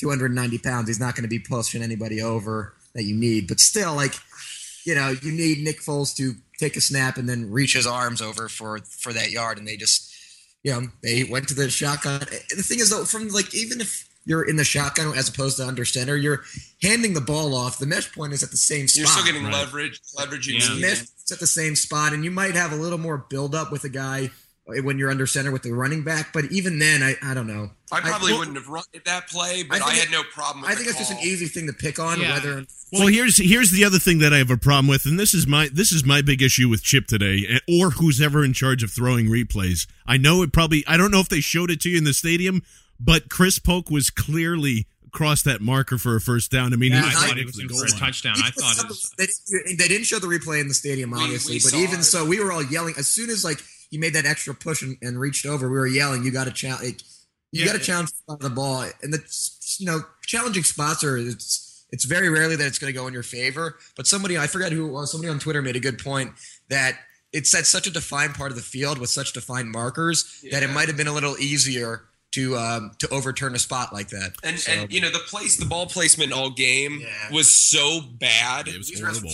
[0.00, 0.88] 290 pounds.
[0.88, 3.46] He's not going to be pushing anybody over that you need.
[3.48, 4.14] But still, like,
[4.84, 8.20] you know, you need Nick Foles to take a snap and then reach his arms
[8.20, 10.12] over for for that yard, and they just,
[10.64, 12.20] you know, they went to the shotgun.
[12.20, 15.66] The thing is, though, from like even if you're in the shotgun as opposed to
[15.66, 16.42] under center, you're
[16.82, 17.78] handing the ball off.
[17.78, 18.98] The mesh point is at the same spot.
[18.98, 19.52] You're still getting Right.
[19.54, 20.68] leverage, leverage you Yeah.
[20.74, 23.54] The mesh is at the same spot, and you might have a little more build
[23.54, 24.30] up with a guy
[24.64, 26.32] when you're under center with the running back.
[26.32, 27.72] But even then, I, I don't know.
[27.90, 30.62] I probably well, wouldn't have run that play, but I I, had it- no problem
[30.62, 32.20] with I think it's just an easy thing to pick on.
[32.20, 32.34] Yeah.
[32.34, 35.34] Whether Well, here's here's the other thing that I have a problem with, and this
[35.34, 38.52] is my this is my big issue with Chip today, eh, or who's ever in
[38.52, 39.86] charge of throwing replays.
[40.06, 42.14] I know it probably I don't know if they showed it to you in the
[42.14, 42.62] stadium,
[43.02, 46.72] but Chris Polk was clearly across that marker for a first down.
[46.72, 48.34] I mean, Yeah, I I- thought it was for the goal a touchdown.
[48.42, 49.10] I thought it was.
[49.18, 51.54] they, didn't- they didn't show the replay in the stadium, obviously.
[51.54, 52.04] we but even it.
[52.04, 54.96] so, we were all yelling as soon as like he made that extra push and,
[55.02, 55.68] and reached over.
[55.68, 56.82] We were yelling, "You got to challenge!
[56.84, 57.00] Like,
[57.52, 57.66] you Yeah.
[57.66, 58.10] got to challenge
[58.40, 59.22] the ball." And the
[59.78, 63.12] you know challenging spots are it's it's very rarely that it's going to go in
[63.12, 63.78] your favor.
[63.96, 65.10] But somebody I forgot who it was.
[65.12, 66.32] Somebody on Twitter made a good point
[66.70, 66.98] that
[67.34, 70.68] it's at such a defined part of the field with such defined markers that it
[70.70, 74.32] might have been a little easier to um, to overturn a spot like that.
[74.42, 77.30] And So- and you know the place, the ball placement all game Yeah.
[77.30, 78.68] was so bad.
[78.68, 79.30] It was These horrible.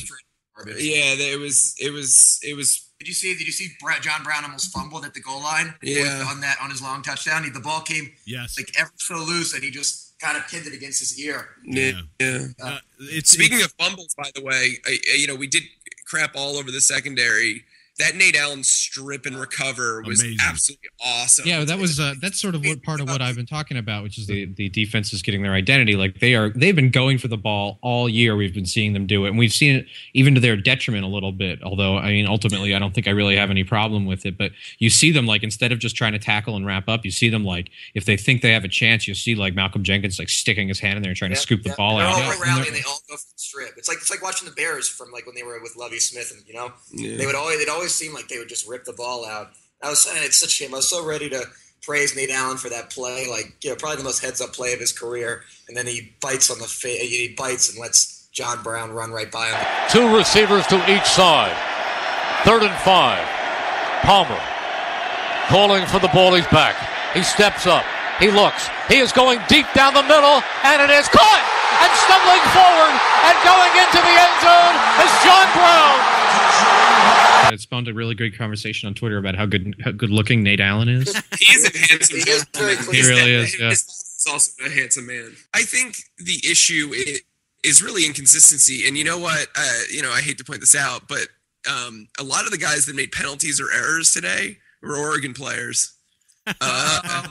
[0.67, 3.35] Yeah, it was it was it was Did you see?
[3.37, 5.73] Did you see Brett, John Brown almost fumbled at the goal line?
[5.83, 6.25] Yeah.
[6.29, 7.45] on that on his long touchdown.
[7.45, 10.67] He, the ball came Yes, like ever so loose, and he just kind of pinned
[10.67, 11.49] it against his ear.
[11.65, 12.01] yeah.
[12.19, 12.47] yeah.
[12.61, 15.63] Uh, it's Speaking it's- of fumbles, by the way, I, I- you know we did
[16.07, 17.65] crap all over the secondary.
[17.99, 20.39] That Nate Allen strip and recover was Amazing.
[20.47, 21.49] absolutely awesome.
[21.49, 24.05] Yeah, that was uh, that's sort of what part of what I've been talking about,
[24.05, 25.97] which is the the defense is getting their identity.
[25.97, 28.37] Like they are, they've been going for the ball all year.
[28.37, 31.09] We've been seeing them do it, and we've seen it even to their detriment a
[31.09, 31.61] little bit.
[31.63, 34.39] Although, I mean, ultimately, I don't think I really have any problem with it.
[34.39, 37.11] But you see them like instead of just trying to tackle and wrap up, you
[37.11, 40.21] see them like if they think they have a chance, you see like Malcolm Jenkins
[40.21, 42.13] like sticking his hand in there and trying to scoop the ball They're out.
[42.15, 43.71] all Yeah, right and rally, they're- and they all go for the strip.
[43.77, 46.31] It's like it's like watching the Bears from like when they were with Lovie Smith,
[46.33, 47.17] and you know Yeah.
[47.17, 49.51] they would always they'd always seemed like they would just rip the ball out.
[49.83, 50.74] I was saying it's such a shame.
[50.74, 51.44] I was so ready to
[51.83, 54.72] praise Nate Allen for that play, like you know probably the most heads up play
[54.72, 58.62] of his career, and then he bites on the fa- he bites and lets John
[58.62, 59.66] Brown run right by him.
[59.90, 61.57] Two receivers to each side.
[62.44, 63.27] Third and five.
[64.03, 64.40] Palmer
[65.48, 66.35] calling for the ball.
[66.35, 66.77] He's back.
[67.14, 67.85] He steps up.
[68.19, 68.69] He looks.
[68.89, 71.45] He is going deep down the middle, and it is caught.
[71.79, 75.99] And stumbling forward and going into the end zone is John Brown.
[77.55, 80.61] It spawned a really great conversation on Twitter about how good how good looking Nate
[80.61, 81.15] Allen is.
[81.39, 82.77] he is a handsome He gentleman.
[82.85, 83.03] clean.
[83.03, 83.71] He really is, dad- yeah.
[83.71, 85.37] His father is also a handsome man.
[85.55, 86.93] I think the issue
[87.63, 88.87] is really inconsistency.
[88.89, 89.47] And you know what?
[89.57, 91.29] Uh, you know, I hate to point this out, but
[91.71, 95.93] um, a lot of the guys that made penalties or errors today were Oregon players.
[96.63, 97.29] Uh,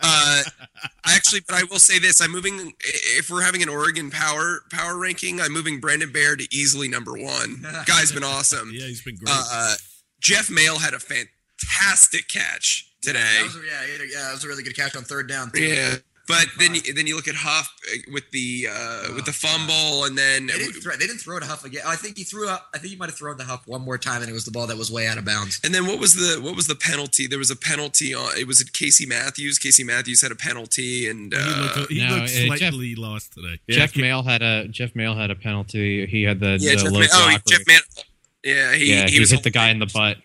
[0.00, 0.42] uh,
[1.06, 2.72] actually, but I will say this: I'm moving.
[2.80, 7.12] If we're having an Oregon power power ranking, I'm moving Brandon Bair to easily number
[7.12, 7.64] one.
[7.86, 8.70] Guy's been awesome.
[8.74, 9.34] yeah, he's been great.
[9.34, 9.74] Uh,
[10.20, 13.18] Jeff Maehl had a fantastic catch today.
[13.20, 15.50] That was, yeah, a- yeah, that was a really good catch on third down.
[15.50, 15.62] Too.
[15.62, 15.96] Yeah,
[16.28, 20.04] but then you, then you look at Huff uh, with the uh, with the fumble,
[20.04, 21.82] and then They didn't, throw, they didn't throw to Huff again.
[21.86, 22.68] I think he threw up.
[22.74, 24.50] I think he might have thrown to Huff one more time, and it was the
[24.50, 25.60] ball that was way out of bounds.
[25.64, 27.26] and then what was the what was the penalty?
[27.26, 28.36] There was a penalty on.
[28.36, 29.58] It was it Casey Matthews.
[29.58, 32.94] Casey Matthews had a penalty, and he uh, looked, he no, looked uh, Jeff- slightly
[32.94, 33.60] lost today.
[33.68, 36.06] Jeff Maehl had a Jeff Maehl had a penalty.
[36.06, 37.80] He had the, yeah, the Jeff, low Man, oh, Jeff where- Man.
[38.44, 40.18] Yeah, he yeah, he, was hit the guy in the butt.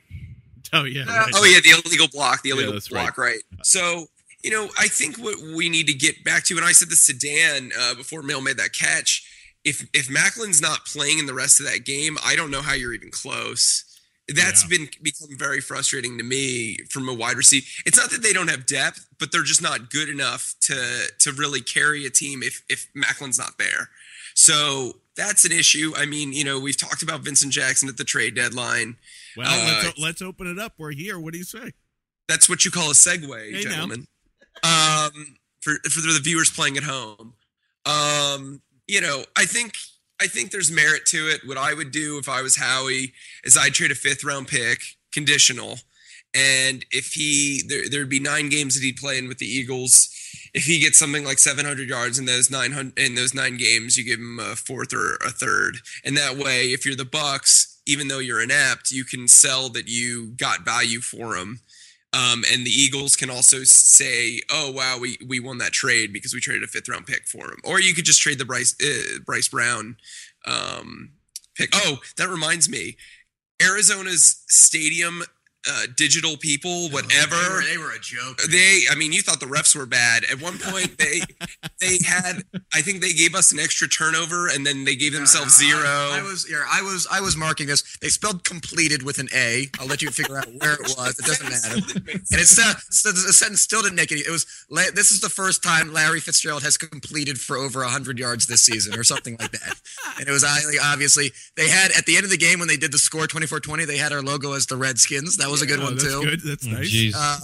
[0.74, 1.04] Oh yeah.
[1.06, 1.32] right.
[1.36, 3.40] Oh yeah, the illegal block, the illegal that's block, right.
[3.64, 4.06] So
[4.44, 6.96] you know, I think what we need to get back to, and I said the
[6.96, 9.28] sedan uh, before Maehl made that catch.
[9.64, 12.74] If if Maclin's not playing in the rest of that game, I don't know how
[12.74, 13.86] you're even close.
[14.28, 14.70] That's Yeah.
[14.78, 17.66] been become very frustrating to me from a wide receiver.
[17.86, 21.32] It's not that they don't have depth, but they're just not good enough to to
[21.34, 23.90] really carry a team if if Maclin's not there.
[24.34, 25.94] So that's an issue.
[25.96, 28.96] I mean, you know, we've talked about Vincent Jackson at the trade deadline.
[29.36, 30.74] Well, Uh, let's, let's open it up.
[30.78, 31.20] We're here.
[31.20, 31.72] What do you say?
[32.28, 33.88] That's what you call a segue, Hey, now.
[34.64, 37.34] Um, for for the viewers playing at home,
[37.86, 39.74] um, you know, I think
[40.22, 41.42] I think there's merit to it.
[41.46, 44.80] What I would do if I was Howie is I'd trade a fifth round pick,
[45.12, 45.80] conditional,
[46.34, 50.10] and if he there there'd be nine games that he'd play in with the Eagles.
[50.54, 54.04] If he gets something like 700 yards in those 900 in those nine games, you
[54.04, 58.08] give him a fourth or a third, and that way, if you're the Bucks, even
[58.08, 61.62] though you're inept, you can sell that you got value for him.
[62.14, 66.34] Um, and the Eagles can also say, "Oh wow, we we won that trade because
[66.34, 68.76] we traded a fifth round pick for him." Or you could just trade the Bryce
[68.84, 69.96] uh, Bryce Brown
[70.46, 71.12] um,
[71.56, 71.70] pick.
[71.74, 72.98] Oh, that reminds me,
[73.62, 75.24] Arizona's stadium
[75.70, 77.36] uh, digital people, whatever.
[77.36, 78.42] They were, they were a joke.
[78.50, 80.24] They, I mean, you thought the refs were bad.
[80.26, 81.22] At one point, they
[81.80, 82.44] they had,
[82.74, 85.74] I think they gave us an extra turnover, and then they gave themselves No, no,
[85.74, 85.88] zero.
[85.88, 86.66] I, I was here.
[86.70, 87.98] I was I was marking this.
[87.98, 89.68] They spelled completed with an A.
[89.80, 91.20] I'll let you figure out where it was.
[91.20, 92.02] It doesn't matter.
[92.32, 94.22] And it's uh, so the sentence still didn't make any.
[94.22, 94.46] It was
[94.94, 98.98] this is the first time Larry Fitzgerald has completed for over hundred yards this season,
[98.98, 99.76] or something like that.
[100.20, 102.92] And it was obviously they had at the end of the game when they did
[102.92, 105.38] the score 24-20, they had our logo as the Redskins.
[105.38, 106.24] That was a good Oh, one that's too.
[106.24, 106.42] good.
[106.42, 106.90] That's Oh, nice.
[106.92, 107.14] jeez.
[107.16, 107.40] Uh,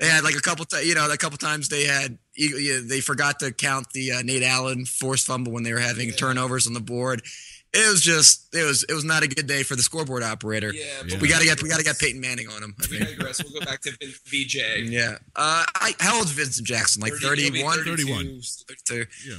[0.00, 2.80] they had like a couple, ti- you know, a couple times they had you- you-
[2.80, 6.66] they forgot to count the uh, Nate Allen forced fumble when they were having turnovers
[6.66, 7.22] on the board.
[7.72, 10.72] It was just it was it was not a good day for the scoreboard operator.
[10.72, 11.18] yeah, Yeah.
[11.20, 12.74] We got to get we got to get Peyton Manning on him.
[12.80, 13.10] I We think.
[13.18, 13.42] digress.
[13.42, 13.90] We'll go back to
[14.26, 14.84] VJ.
[14.90, 15.18] Yeah.
[15.34, 17.02] Uh, I, how old is Vincent Jackson?
[17.02, 18.40] Like 30 31, 31.
[18.88, 19.06] 32.
[19.28, 19.34] Yeah.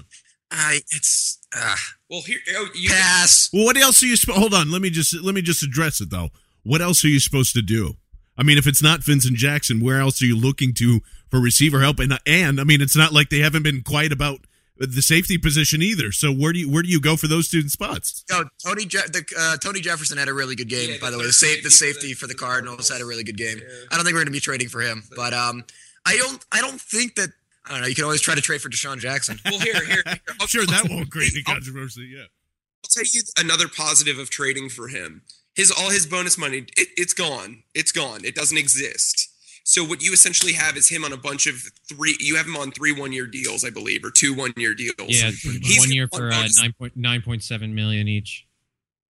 [0.51, 1.75] I it's uh,
[2.09, 3.49] Well, here oh, you pass.
[3.53, 4.15] Well, what else are you?
[4.19, 4.69] Sp- hold on.
[4.69, 6.29] Let me just let me just address it though.
[6.65, 7.93] What else are you supposed to do?
[8.37, 10.99] I mean, if it's not Vincent Jackson, where else are you looking to
[11.31, 11.99] for receiver help?
[11.99, 14.39] And and I mean, it's not like they haven't been quiet about
[14.77, 16.11] the safety position either.
[16.11, 18.25] So where do you where do you go for those two spots?
[18.29, 20.89] No, Tony Je- the, uh, Tony Jefferson had a really good game.
[20.89, 22.75] Yeah, by the the way, the, third safe, the safety for the- for the Cardinals
[22.75, 22.89] Cardinals.
[22.89, 23.61] had a really good game.
[23.91, 25.63] I don't think we're going to be trading for him, but um,
[26.05, 27.29] I don't I don't think that
[27.65, 27.87] I don't know.
[27.87, 29.39] You can always try to trade for DeSean Jackson.
[29.45, 30.03] Well, here, here.
[30.05, 30.17] here.
[30.41, 32.11] I'll- Sure, that I'll- won't create any controversy.
[32.13, 32.23] Yeah.
[32.23, 35.21] I'll tell you another positive of trading for him.
[35.55, 37.63] His all his bonus money, it, it's gone.
[37.73, 38.25] It's gone.
[38.25, 39.29] It doesn't exist.
[39.63, 41.55] So what you essentially have is him on a bunch of
[41.89, 42.15] three.
[42.19, 44.93] You have him on three one year deals, I believe, or two one year deals.
[45.07, 48.45] yeah, He's one year got for uh, bonus- nine point nine point seven million each.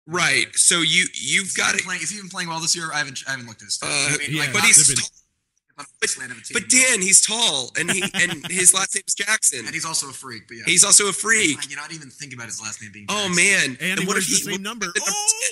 [0.08, 0.46] Right.
[0.54, 1.82] So you you've got Is it.
[1.82, 2.90] he playing, is he even playing well this year?
[2.94, 4.12] I haven't I haven't looked at his stats.
[4.12, 5.04] Uh, I mean, yeah, like, but not- he's been-
[5.78, 6.54] but, the slant of a team.
[6.54, 9.66] but Dan, he's tall, and he and his last name's Jackson.
[9.66, 10.48] and he's also a freak.
[10.48, 11.70] But yeah, He's also a freak.
[11.70, 13.08] You know, I didn't even think about his last name being.
[13.10, 13.78] Oh man!
[13.82, 14.86] And he what wears if the same number.
[14.86, 15.50] number Oh!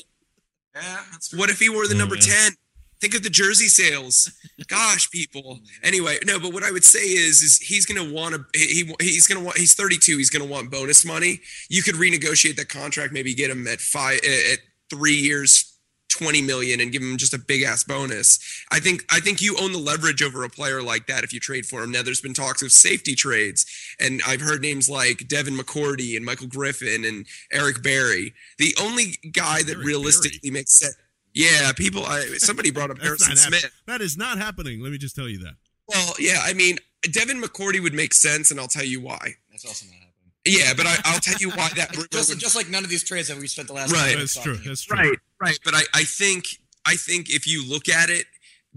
[0.75, 0.83] 10?
[0.83, 1.33] yeah, that's.
[1.33, 2.49] What if he wore the Oh, number yeah.
[2.49, 2.53] 10?
[3.01, 4.31] Think of the jersey sales.
[4.67, 5.59] Gosh, people.
[5.83, 8.93] Anyway, no, but what I would say is is he's going to want to he
[9.01, 11.41] he's going to want he's 32, he's going to want bonus money.
[11.69, 14.19] You could renegotiate that contract, maybe get him at 5
[14.53, 14.59] at
[14.89, 15.72] 3 years
[16.17, 18.39] 20 million and give him just a big ass bonus.
[18.71, 21.39] I think I think you own the leverage over a player like that if you
[21.39, 21.91] trade for him.
[21.91, 23.65] Now there's been talks of safety trades
[23.99, 28.33] and I've heard names like Devin McCourty and Michael Griffin and Eric Berry.
[28.57, 30.95] The only guy that Eric realistically makes sense
[31.33, 32.05] yeah, people.
[32.05, 33.59] I, somebody brought up That's Harrison not happening.
[33.59, 33.73] Smith.
[33.87, 34.81] That is not happening.
[34.81, 35.55] Let me just tell you that.
[35.87, 36.77] Well, yeah, I mean,
[37.11, 39.35] Devin McCourty would make sense, and I'll tell you why.
[39.51, 40.12] That's also not happening.
[40.45, 42.89] Yeah, but I, I'll tell you why that rumor Just, would- just like none of
[42.89, 43.91] these trades that we spent the last.
[43.93, 44.15] Right.
[44.17, 44.57] That's true.
[44.57, 44.97] That's true.
[44.97, 45.57] right, right.
[45.63, 46.45] But I, I think,
[46.85, 48.25] I think if you look at it,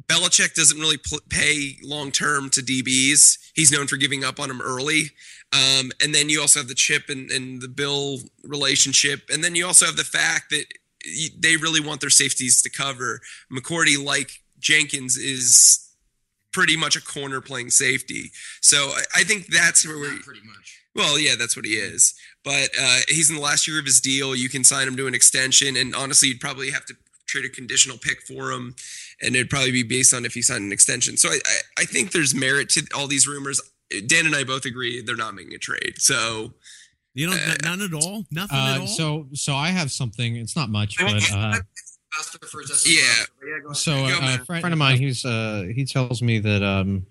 [0.09, 3.39] Belichick doesn't really pl- pay long term to DBs.
[3.55, 5.11] He's known for giving up on them early.
[5.53, 9.55] Um, and then you also have the chip and, and the Bill relationship, and then
[9.55, 10.65] you also have the fact that
[11.41, 13.21] they really want their safeties to cover.
[13.51, 15.89] McCourty, like Jenkins, is
[16.53, 18.33] pretty much a corner playing safety.
[18.61, 20.19] So I, I think that's where we're.
[20.19, 20.76] Pretty much.
[20.97, 22.15] Well, yeah, that's what he is.
[22.45, 24.35] But uh, he's in the last year of his deal.
[24.35, 26.95] You can sign him to an extension, and honestly, you'd probably have to
[27.27, 28.75] trade a conditional pick for him,
[29.21, 31.17] and it'd probably be based on if he signed an extension.
[31.17, 33.61] So I, I, I think there's merit to all these rumors.
[34.07, 35.95] Dan and I both agree they're not making a trade.
[35.99, 36.55] So
[37.15, 38.25] You know, Uh, none at all.
[38.31, 38.87] Nothing at Uh, all.
[38.87, 40.37] so so I have something.
[40.37, 41.59] It's not much, but uh,
[42.15, 43.03] Faster for his Yeah.
[43.03, 43.77] Yeah, go ahead.
[43.77, 44.09] so uh,
[44.41, 47.07] a friend, friend of mine, he's uh, he tells me that um,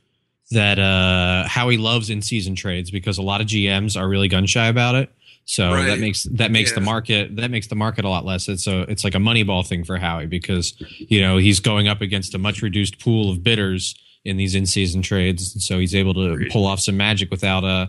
[0.51, 4.45] that uh, Howie loves in season trades because a lot of GMs are really gun
[4.45, 5.09] shy about it.
[5.47, 5.85] So Right.
[5.87, 8.47] that makes that makes the market that makes the market a lot less.
[8.49, 11.87] It's a it's like a money ball thing for Howie because you know he's going
[11.87, 16.15] up against a much reduced pool of bidders in these in-season trades, so he's able
[16.15, 17.85] to pull off some magic without uh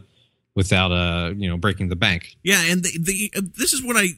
[0.55, 2.37] without uh you know breaking the bank.
[2.42, 4.09] Yeah, and the, the uh, this is what I,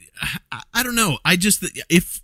[0.51, 1.19] I I don't know.
[1.25, 2.21] I just if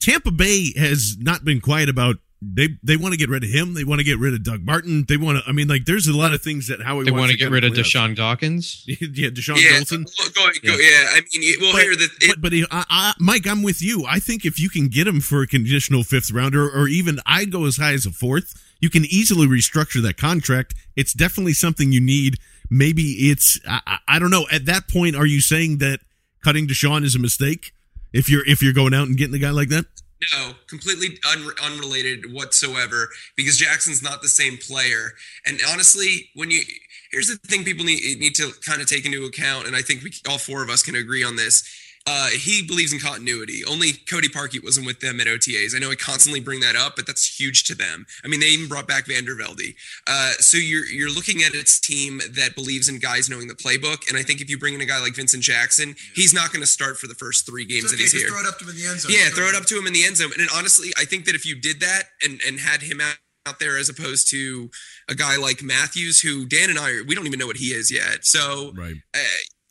[0.00, 3.74] Tampa Bay has not been quiet about they they want to get rid of him.
[3.74, 5.04] They want to get rid of Doug Martin.
[5.06, 5.48] They want to.
[5.48, 7.38] I mean, like there's a lot of things that Howie They wants want to to
[7.38, 8.10] get kinda rid of clean up.
[8.10, 8.84] Deshaun Dawkins.
[8.86, 10.04] yeah, Deshaun yeah, Wilson.
[10.34, 10.76] Go, go, Yeah.
[10.80, 11.10] yeah.
[11.12, 13.80] I mean, well, But- here the it, but, but he- I, I, Mike, I'm with
[13.80, 14.04] you.
[14.08, 17.52] I think if you can get him for a conditional fifth rounder, or even I'd
[17.52, 20.74] go as high as a fourth, you can easily restructure that contract.
[20.96, 22.38] It's definitely something you need.
[22.68, 24.46] Maybe it's I, I- I don't know.
[24.50, 26.00] At that point, are you saying that
[26.42, 27.72] cutting DeSean is a mistake?
[28.12, 29.86] If you're if you're going out and getting a guy like that,
[30.34, 35.12] No, completely un- unrelated whatsoever because Jackson's not the same player.
[35.46, 36.62] And honestly, when you
[37.10, 40.02] here's the thing people need need to kind of take into account and I think
[40.02, 41.64] we all four of us can agree on this.
[42.06, 43.62] Uh, he believes in continuity.
[43.64, 45.74] Only Cody Parkey wasn't with them at OTAs.
[45.74, 48.06] I know I constantly bring that up, but that's huge to them.
[48.24, 49.74] I mean, they even brought back Vandervelde.
[50.08, 54.08] Uh, so you're you're looking at its team that believes in guys knowing the playbook.
[54.08, 56.62] And I think if you bring in a guy like Vincent Jackson, he's not going
[56.62, 58.32] to start for the first three games It's that okay, he's just here.
[58.32, 59.12] throw it up to him in the end zone.
[59.14, 60.30] Yeah, throw it up to him in the end zone.
[60.38, 63.58] And honestly, I think that if you did that and and had him out, out
[63.58, 64.70] there as opposed to
[65.08, 67.90] a guy like Matthews, who Dan and I we don't even know what he is
[67.90, 68.24] yet.
[68.24, 68.94] So right?
[69.14, 69.18] uh,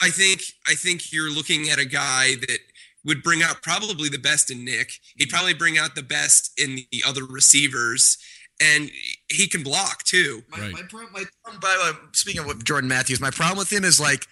[0.01, 2.59] I think I think you're looking at a guy that
[3.05, 4.91] would bring out probably the best in Nick.
[5.15, 5.35] He'd mm-hmm.
[5.35, 8.17] probably bring out the best in the other receivers,
[8.61, 8.89] and
[9.29, 10.43] he can block too.
[10.49, 13.83] My, my, problem, my problem, by speaking of what Jordan Matthews, my problem with him
[13.83, 14.27] is like,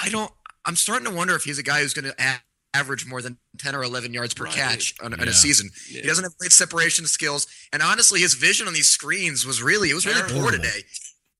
[0.00, 0.30] I don't,
[0.64, 2.40] I'm starting to wonder if he's a guy who's going to
[2.72, 4.54] average more than 10 or 11 yards per Right.
[4.54, 5.26] catch on, on Yeah.
[5.26, 5.70] a season.
[5.88, 6.02] Yeah.
[6.02, 7.46] He doesn't have great separation skills.
[7.72, 10.84] And honestly, his vision on these screens was really, it was really poor today.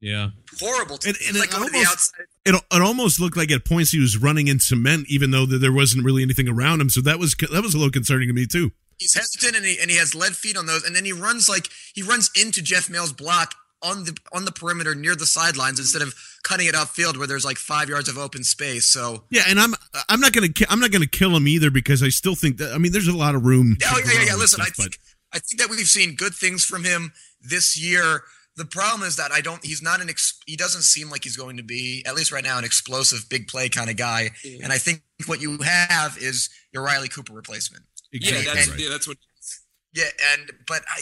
[0.00, 0.30] Yeah.
[0.60, 0.96] Horrible.
[1.04, 2.26] And- It's and like it going to the outside.
[2.44, 5.72] It, it almost looked like at points he was running in cement, even though there
[5.72, 6.90] wasn't really anything around him.
[6.90, 8.72] So that was that was a little concerning to me too.
[8.98, 10.84] He's hesitant and he, and he has lead feet on those.
[10.84, 13.54] And then he runs like, he runs into Jeff Maehl's block
[13.84, 17.44] on the on the perimeter near the sidelines instead of cutting it upfield where there's
[17.44, 18.86] like five yards of open space.
[18.86, 19.74] So Yeah, and I'm
[20.08, 22.78] I'm not gonna I'm not gonna kill him either because I still think that I
[22.78, 23.76] mean there's a lot of room.
[23.84, 24.34] Oh yeah, yeah, yeah.
[24.36, 24.98] Listen, I stuff, think
[25.32, 28.22] I think that we've seen good things from him this year.
[28.56, 29.64] The problem is that I don't.
[29.64, 30.08] He's not an.
[30.08, 33.28] Ex, he doesn't seem like he's going to be at least right now an explosive
[33.28, 34.30] big play kind of guy.
[34.62, 37.84] And I think what you have is your Riley Cooper replacement.
[38.12, 38.78] but- Yeah, Exactly that's right.
[38.80, 39.16] yeah, that's what
[39.94, 41.00] Yeah, and but I.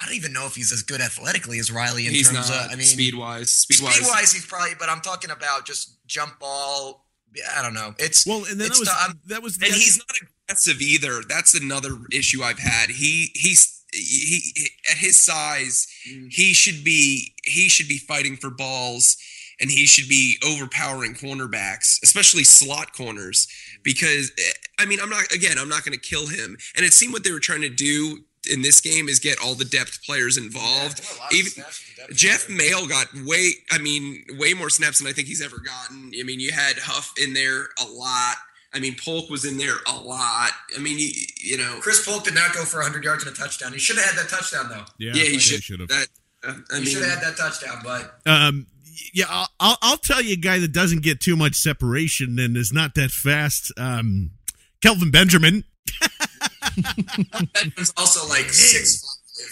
[0.00, 2.66] I don't even know if he's as good athletically as Riley in he's terms not.
[2.66, 2.70] of.
[2.70, 4.00] I mean, speed wise, speed speed wise.
[4.08, 4.76] wise, he's probably.
[4.78, 7.04] But I'm talking about just jump ball.
[7.56, 7.96] I don't know.
[7.98, 8.96] It's Well, and then that was tough.
[9.00, 10.06] I'm- that was and he's not
[10.48, 11.22] aggressive either.
[11.28, 12.90] That's another issue I've had.
[12.90, 15.86] He he's he, he at his size,
[16.30, 19.16] he should be he should be fighting for balls
[19.60, 23.48] and he should be overpowering cornerbacks, especially slot corners
[23.82, 26.56] because eh, I mean, I'm not again, I'm not going to kill him.
[26.76, 29.54] And it seemed what they were trying to do in this game is get all
[29.54, 31.02] the depth players involved.
[31.32, 31.64] Even
[32.12, 36.12] Jeff Maehl got way, I mean, way more snaps than I think he's ever gotten.
[36.18, 38.36] I mean, you had Huff in there a lot.
[38.74, 40.50] I mean, Polk was in there a lot.
[40.76, 41.08] I mean, you,
[41.42, 43.72] you know, Chris Polk did not go for 100 yards and a touchdown.
[43.72, 44.84] He should have had that touchdown though.
[44.98, 45.88] yeah, yeah, he he should should have.
[45.88, 46.06] That,
[46.46, 48.66] uh, I He mean, should have had that touchdown, but Um,
[49.14, 52.56] yeah, I'll, I'll I'll tell you a guy that doesn't get too much separation and
[52.56, 53.72] is not that fast.
[53.78, 54.32] Um,
[54.82, 55.64] Kelvin Benjamin.
[57.54, 59.02] Benjamin's also like six.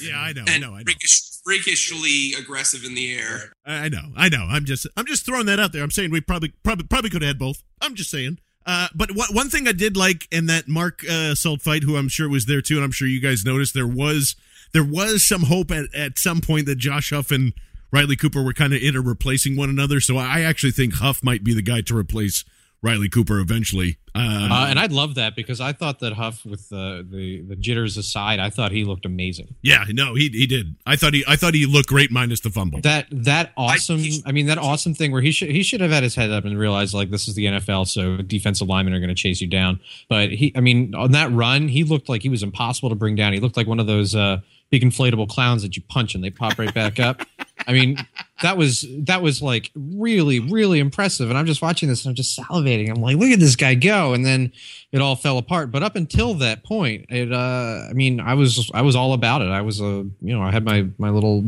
[0.02, 0.84] Yeah, I know, I and know, I know.
[0.84, 3.52] freakish, freakishly aggressive in the air.
[3.64, 4.46] I know, I know.
[4.50, 5.82] I'm just, I'm just throwing that out there.
[5.84, 7.62] I'm saying we probably, probably, probably could have had both.
[7.80, 8.38] I'm just saying.
[8.66, 11.96] Uh, but what, one thing I did like in that Mark uh, Salt fight, who
[11.96, 14.34] I'm sure was there too, and I'm sure you guys noticed, there was,
[14.72, 17.52] there was some hope at, at some point that Josh Huff and
[17.92, 20.00] Riley Cooper were kind of inter replacing one another.
[20.00, 22.44] So I actually think Huff might be the guy to replace
[22.82, 23.96] Riley Cooper eventually.
[24.14, 27.56] Um, Uh, and I'd love that because I thought that Huff, with the, the the
[27.56, 29.54] jitters aside, I thought he looked amazing.
[29.62, 30.76] yeah, no, he he did.
[30.86, 32.80] I thought he, I thought he looked great minus the fumble.
[32.80, 34.02] That that awesome.
[34.24, 36.44] I, mean, that awesome thing where he should he should have had his head up
[36.44, 39.48] and realized like this is the NFL, so defensive linemen are going to chase you
[39.48, 39.80] down.
[40.08, 43.16] But he, I mean, on that run, he looked like he was impossible to bring
[43.16, 43.32] down.
[43.32, 46.30] He looked like one of those uh, big inflatable clowns that you punch and they
[46.30, 47.22] pop right back up.
[47.68, 47.96] I mean,
[48.42, 51.28] that was that was like really really impressive.
[51.30, 52.90] And I'm just watching this and I'm just salivating.
[52.90, 54.12] I'm like, look at this guy go.
[54.12, 54.52] And then
[54.92, 55.70] it all fell apart.
[55.70, 59.42] But up until that point, it uh, I mean, I was I was all about
[59.42, 59.48] it.
[59.48, 61.44] I was a you know I had my my little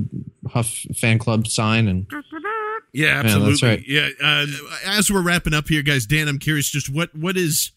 [0.49, 2.07] Huff fan club sign and
[2.92, 3.68] Yeah, absolutely.
[3.68, 3.84] right.
[3.86, 4.09] Yeah.
[4.22, 4.47] Uh,
[4.86, 7.72] as we're wrapping up here, guys, Dan, I'm curious, just what what is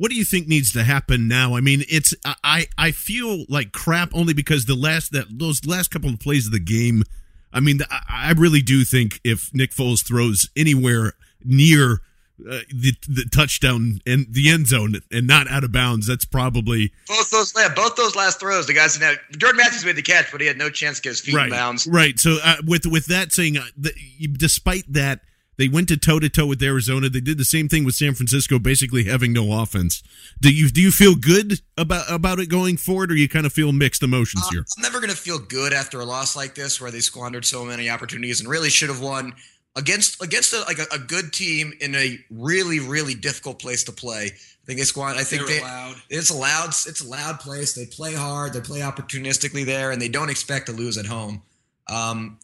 [0.00, 1.54] what do you think needs to happen now?
[1.54, 5.90] I mean, it's I I feel like crap only because the last that those last
[5.90, 7.04] couple of plays of the game.
[7.52, 11.12] I mean, I, I really do think if Nick Foles throws anywhere
[11.44, 12.00] near
[12.48, 16.06] uh, the the touchdown and the end zone and not out of bounds.
[16.06, 17.52] That's probably both those.
[17.54, 18.66] Yeah, both those last throws.
[18.66, 21.10] The guys had Jordan Matthews made the catch, but he had no chance to get
[21.10, 21.86] his feet right, in bounds.
[21.86, 22.18] Right.
[22.18, 23.92] So uh, with with that saying, uh, the,
[24.32, 25.20] despite that,
[25.60, 27.10] they went to toe to toe with Arizona.
[27.10, 30.02] They did the same thing with San Francisco, basically having no offense.
[30.40, 33.52] Do you do you feel good about about it going forward, or you kind of
[33.52, 34.64] feel mixed emotions um, here?
[34.78, 37.62] I'm never going to feel good after a loss like this, where they squandered so
[37.62, 39.34] many opportunities and really should have won
[39.76, 43.92] against against a, like a, a, good team in a really really difficult place to
[43.92, 44.30] play.
[44.32, 45.18] I think they squad.
[45.18, 45.96] I think they, loud.
[46.08, 47.74] it's a loud it's a loud place.
[47.74, 48.54] They play hard.
[48.54, 51.42] They play opportunistically there, and they don't expect to lose at home.
[51.86, 52.38] Um,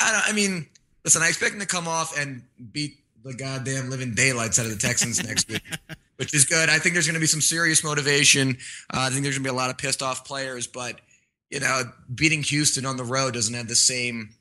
[0.00, 0.66] I, I mean,
[1.08, 4.72] listen, I expect them to come off and beat the goddamn living daylights out of
[4.72, 5.62] the Texans next week,
[6.16, 6.68] which is good.
[6.68, 8.58] I think there's going to be some serious motivation.
[8.92, 11.00] Uh, I think there's going to be a lot of pissed off players, but
[11.48, 11.84] you know,
[12.14, 14.34] beating Houston on the road doesn't have the same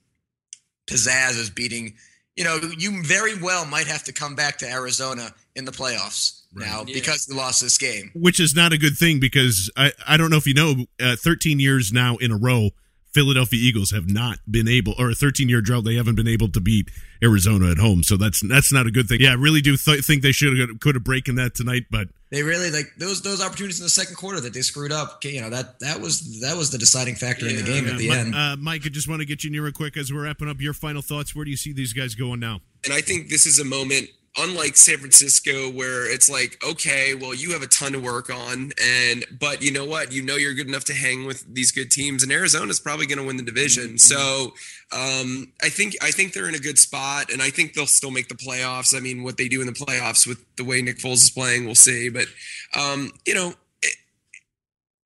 [0.91, 1.93] pizzazz as beating.
[2.35, 6.41] You know, you very well might have to come back to Arizona in the playoffs
[6.53, 6.65] right.
[6.65, 6.95] now yeah.
[6.95, 10.31] because you lost this game, which is not a good thing because I I don't
[10.31, 12.71] know if you know, uh, 13 years now in a row
[13.17, 16.49] Philadelphia Eagles have not been able, or a 13 year drought, they haven't been able
[16.49, 16.91] to beat
[17.23, 18.03] Arizona at home.
[18.03, 19.21] So that's that's not a good thing.
[19.21, 22.09] Yeah, I really do th- think they should have could have breaking that tonight, but
[22.29, 25.25] they really like those those opportunities in the second quarter that they screwed up.
[25.25, 27.91] You know that that was that was the deciding factor yeah, in the game yeah.
[27.91, 28.35] at the Mike, end.
[28.35, 30.61] Uh, Mike, I just want to get you near real quick as we're wrapping up.
[30.61, 31.35] Your final thoughts.
[31.35, 32.61] Where do you see these guys going now?
[32.85, 37.33] And I think this is a moment unlike San Francisco where it's like, okay, well,
[37.33, 40.53] you have a ton to work on, and but you know what, you know you're
[40.53, 43.43] good enough to hang with these good teams, and Arizona's probably going to win the
[43.43, 43.95] division.
[43.95, 43.97] Mm-hmm.
[43.97, 44.53] So
[44.91, 48.11] um, I think I think they're in a good spot, and I think they'll still
[48.11, 48.95] make the playoffs.
[48.95, 51.65] I mean, what they do in the playoffs with the way Nick Foles is playing,
[51.65, 52.09] we'll see.
[52.09, 52.27] But
[52.75, 53.53] um, you know,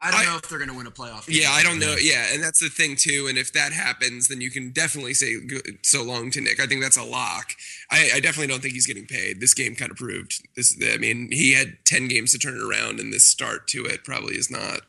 [0.02, 1.28] I don't I, know if they're going to win a playoff.
[1.28, 1.40] Game.
[1.42, 1.96] Yeah, I don't know.
[2.00, 3.28] Yeah, and that's the thing too.
[3.30, 5.36] And if that happens, then you can definitely say
[5.84, 6.60] so long to Nick.
[6.60, 7.54] I think that's a lock.
[7.92, 9.40] I, I definitely don't think he's getting paid.
[9.40, 10.76] This game kind of proved this.
[10.82, 14.04] I mean, he had ten games to turn it around, and this start to it
[14.04, 14.82] probably is not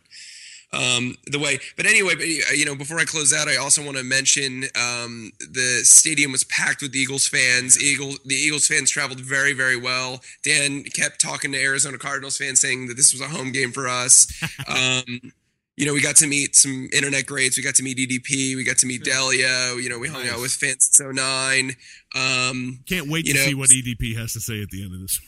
[0.73, 1.59] um, the way.
[1.77, 5.33] But anyway, but, you know, before I close out, I also want to mention um,
[5.39, 7.83] the stadium was packed with Eagles fans.
[7.83, 10.23] Eagle, the Eagles fans traveled very, very well.
[10.43, 13.89] Dan kept talking to Arizona Cardinals fans, saying that this was a home game for
[13.89, 14.27] us.
[14.69, 15.33] Um,
[15.77, 17.57] you know, we got to meet some internet greats.
[17.57, 18.57] We got to meet EDP.
[18.57, 19.75] We got to meet Delia.
[19.77, 20.33] You know, we hung nice.
[20.33, 21.75] out with fans So 09.
[22.15, 25.01] Um, Can't wait to know, see what EDP has to say at the end of
[25.01, 25.21] this.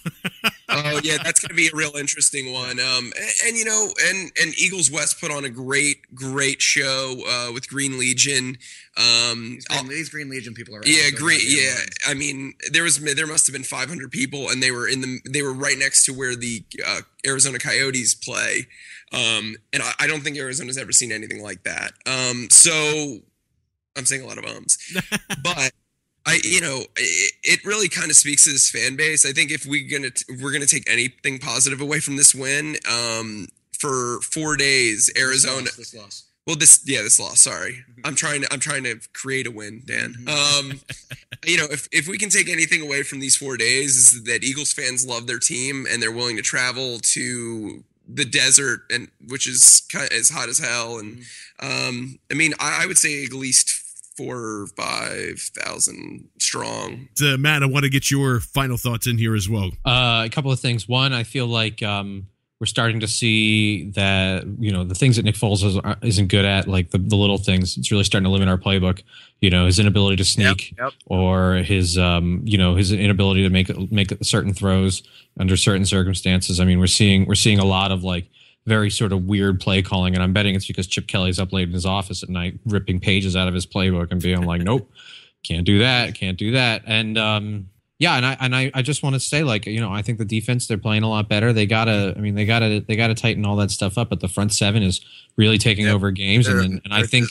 [0.68, 2.78] oh yeah, that's going to be a real interesting one.
[2.78, 7.16] Um, and, and, you know, and and Eagles West put on a great, great show
[7.26, 8.58] uh, with Green Legion.
[8.96, 11.42] Um, these, Green, these Green Legion people are yeah, great.
[11.44, 11.74] Yeah,
[12.06, 15.20] I mean, there was there must have been 500 people, and they were in the
[15.28, 18.66] they were right next to where the uh, Arizona Coyotes play.
[19.12, 21.92] Um, and I, I, don't think Arizona's ever seen anything like that.
[22.04, 23.18] Um, so
[23.96, 24.76] I'm saying a lot of ums,
[25.42, 25.72] but
[26.26, 29.26] I, you know, it, it really kind of speaks to this fan base.
[29.26, 30.10] I think if we're gonna
[30.42, 33.48] we're gonna take anything positive away from this win, um,
[33.84, 35.64] for four days, Arizona.
[35.64, 36.22] This loss, this loss.
[36.46, 37.42] Well, this yeah, this loss.
[37.42, 38.00] Sorry, mm-hmm.
[38.04, 40.14] I'm trying to I'm trying to create a win, Dan.
[40.14, 40.70] Mm-hmm.
[40.70, 40.80] Um,
[41.46, 44.42] you know, if if we can take anything away from these four days, is that
[44.42, 49.46] Eagles fans love their team and they're willing to travel to the desert and which
[49.46, 51.88] is kind of, as hot as hell and mm-hmm.
[51.88, 53.70] um i mean I, I, would say at least
[54.16, 59.18] four or five thousand strong uh, matt i want to get your final thoughts in
[59.18, 62.26] here as well uh a couple of things one i feel like um
[62.60, 66.46] we're starting to see that you know the things that Nick Foles is, isn't good
[66.46, 67.76] at, like the, the little things.
[67.76, 69.02] It's really starting to limit our playbook.
[69.42, 70.92] You know, his inability to sneak, yep, yep.
[71.04, 75.02] or his um, you know his inability to make make certain throws
[75.38, 76.58] under certain circumstances.
[76.60, 78.28] I mean, we're seeing we're seeing a lot of like
[78.66, 81.68] very sort of weird play calling, and I'm betting it's because Chip Kelly's up late
[81.68, 84.90] in his office at night, ripping pages out of his playbook and being like, "Nope,
[85.42, 89.02] can't do that, can't do that," and um, yeah, and I and I, I just
[89.02, 91.52] want to say like you know I think the defense they're playing a lot better.
[91.52, 94.10] They gotta I mean they gotta they gotta tighten all that stuff up.
[94.10, 95.00] But the front seven is
[95.36, 95.94] really taking yep.
[95.94, 97.28] over games, and and, and I think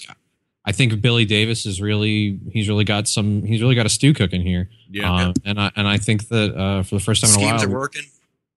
[0.65, 4.13] I think Billy Davis is really he's really got some he's really got a stew
[4.13, 4.69] cooking here.
[4.89, 7.69] Yeah, uh, and I and I think that uh, for the first time Schemes in
[7.69, 8.03] a while, are working.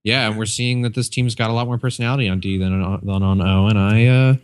[0.06, 2.80] Yeah, and we're seeing that this team's got a lot more personality on D than
[2.80, 4.06] on, than on O, and I.
[4.06, 4.34] Uh,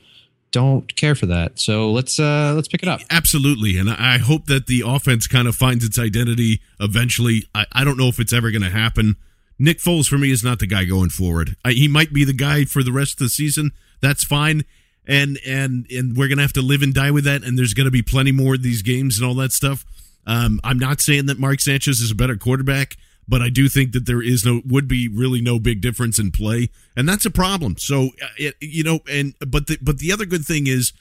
[0.50, 1.58] don't care for that.
[1.58, 3.00] So let's uh let's pick it up.
[3.10, 7.48] Absolutely, and I hope that the offense kind of finds its identity eventually.
[7.54, 9.14] I, I don't know if it's ever going to happen.
[9.56, 11.56] Nick Foles for me is not the guy going forward.
[11.64, 13.70] I, he might be the guy for the rest of the season.
[14.02, 14.64] That's fine,
[15.06, 17.44] and and and we're gonna have to live and die with that.
[17.44, 19.86] And there's going to be plenty more of these games and all that stuff.
[20.26, 22.96] Um, I'm not saying that Mark Sanchez is a better quarterback
[23.28, 26.30] but I do think that there is no would be really no big difference in
[26.30, 27.76] play, and that's a problem.
[27.78, 30.92] So uh, it, you know, and but the but the other good thing is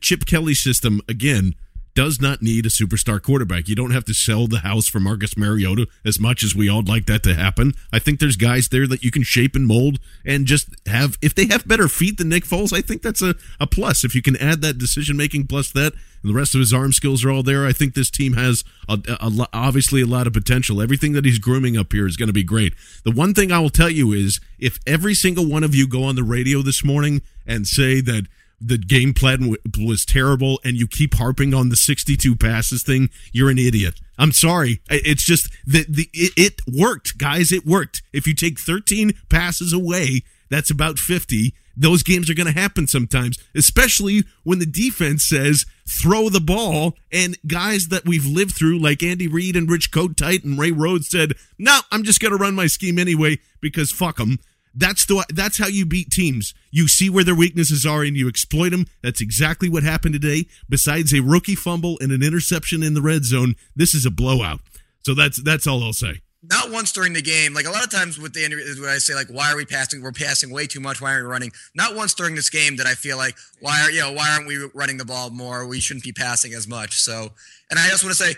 [0.00, 1.54] Chip Kelly's system again
[1.94, 3.68] does not need a superstar quarterback.
[3.68, 6.88] You don't have to sell the house for Marcus Mariota as much as we all'd
[6.88, 7.74] like that to happen.
[7.92, 11.34] I think there's guys there that you can shape and mold and just have, if
[11.34, 14.04] they have better feet than Nick Foles, I think that's a, a plus.
[14.04, 16.92] If you can add that decision making plus that, and the rest of his arm
[16.92, 17.66] skills are all there.
[17.66, 20.80] I think this team has a, a, a, obviously a lot of potential.
[20.80, 22.74] Everything that he's grooming up here is going to be great.
[23.04, 26.04] The one thing I will tell you is if every single one of you go
[26.04, 28.28] on the radio this morning and say that
[28.64, 33.50] the game plan was terrible and you keep harping on the 62 passes thing, you're
[33.50, 34.00] an idiot.
[34.18, 34.80] I'm sorry.
[34.88, 37.50] It's just that the it, it worked, guys.
[37.50, 38.02] It worked.
[38.12, 41.54] If you take 13 passes away, that's about 50.
[41.74, 46.94] Those games are going to happen sometimes, especially when the defense says throw the ball.
[47.10, 51.08] And guys that we've lived through, like Andy Reid and Rich Kotite and Ray Rhodes,
[51.08, 54.38] said, "No, I'm just going to run my scheme anyway because fuck them."
[54.74, 56.54] That's the that's how you beat teams.
[56.70, 58.86] You see where their weaknesses are and you exploit them.
[59.02, 60.46] That's exactly what happened today.
[60.68, 64.60] Besides a rookie fumble and an interception in the red zone, this is a blowout.
[65.02, 66.20] So that's that's all I'll say.
[66.44, 67.54] Not once during the game.
[67.54, 69.64] Like a lot of times with the interview, when I say like, "Why are we
[69.64, 70.02] passing?
[70.02, 71.00] We're passing way too much.
[71.00, 73.90] Why aren't we running?" Not once during this game did I feel like, "Why are
[73.90, 75.66] you know why aren't we running the ball more?
[75.66, 77.32] We shouldn't be passing as much." So,
[77.70, 78.34] and I just want to say,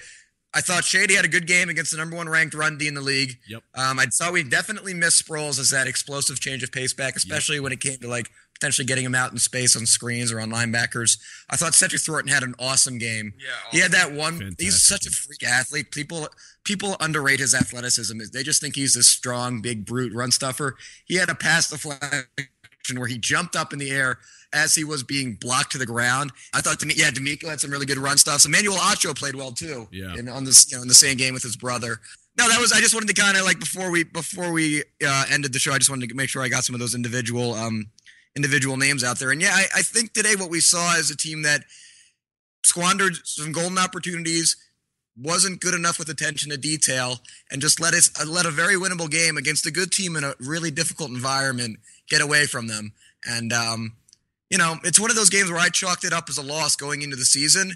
[0.55, 2.95] I thought Shady had a good game against the number one ranked run D in
[2.95, 3.39] the league.
[3.49, 3.63] Yep.
[3.75, 7.57] Um, I saw we definitely missed Sproles as that explosive change of pace back, especially
[7.57, 7.65] yep.
[7.65, 10.51] when it came to like potentially getting him out in space on screens or on
[10.51, 11.19] linebackers.
[11.51, 13.35] I thought Cedric Thornton had an awesome game.
[13.37, 13.77] Yeah, awesome.
[13.77, 14.39] he had that one.
[14.39, 14.65] Fantastic.
[14.65, 15.91] He's such a freak athlete.
[15.91, 16.29] People
[16.65, 18.21] people underrate his athleticism.
[18.33, 20.77] They just think he's this strong, big brute run stuffer.
[21.05, 22.27] He had a pass deflection
[22.97, 24.19] where he jumped up in the air
[24.55, 26.33] as he was being blocked to the ground.
[26.55, 28.41] I thought, yeah, DeMeco had some really good run stuff.
[28.41, 29.89] So Emmanuel Acho played well too.
[29.91, 30.17] Yeah.
[30.17, 32.01] In, on this, you know, in the same game with his brother.
[32.39, 32.73] No, that was.
[32.73, 35.73] I just wanted to kind of like before we before we uh, ended the show.
[35.73, 37.87] I just wanted to make sure I got some of those individual um
[38.35, 39.31] individual names out there.
[39.31, 41.63] And yeah, I, I think today what we saw is a team that
[42.65, 44.57] squandered some golden opportunities,
[45.17, 49.11] wasn't good enough with attention to detail, and just let us let a very winnable
[49.11, 51.79] game against a good team in a really difficult environment
[52.09, 52.93] get away from them.
[53.27, 53.93] And um,
[54.55, 56.77] you know, it's one of those games where I chalked it up as a loss
[56.77, 57.73] going into the season.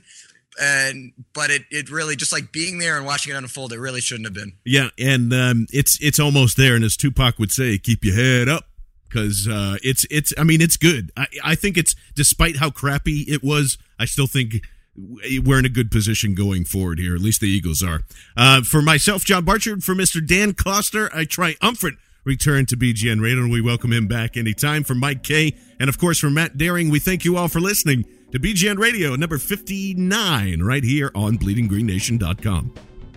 [0.61, 4.01] And but it it really just like being there and watching it unfold, it really
[4.01, 4.53] shouldn't have been.
[4.65, 6.77] Yeah, and um, it's it's almost there.
[6.77, 8.67] And as Tupac would say, keep your head up
[9.09, 10.33] because uh, it's it's.
[10.39, 11.11] I mean, it's good.
[11.17, 14.63] I I think it's despite how crappy it was, I still think
[14.97, 17.17] we're in a good position going forward here.
[17.17, 18.03] At least the Eagles are.
[18.37, 21.99] Uh, for myself, John Barchard, for Mister Dan Coster, I triumphant
[22.29, 24.85] return to BGN Radio, and we welcome him back anytime.
[24.85, 28.05] For Mike Kaye, and of course for Matt Daring, we thank you all for listening
[28.31, 32.75] to BGN Radio, number 59, right here on BleedingGreenNation.com.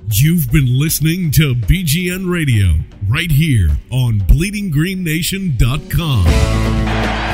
[0.09, 2.74] You've been listening to BGN Radio,
[3.07, 6.26] right here on BleedingGreenNation.com.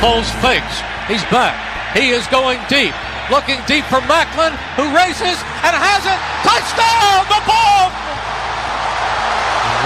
[0.01, 0.81] Foles fakes.
[1.07, 1.55] He's back.
[1.95, 2.93] He is going deep.
[3.29, 6.19] Looking deep for Maclin, who races and has it.
[6.43, 7.23] Touchdown!
[7.29, 7.93] The bomb!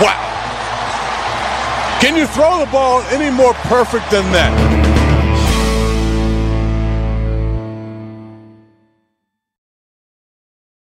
[0.01, 0.30] Wow.
[2.01, 4.80] Can you throw the ball any more perfect than that?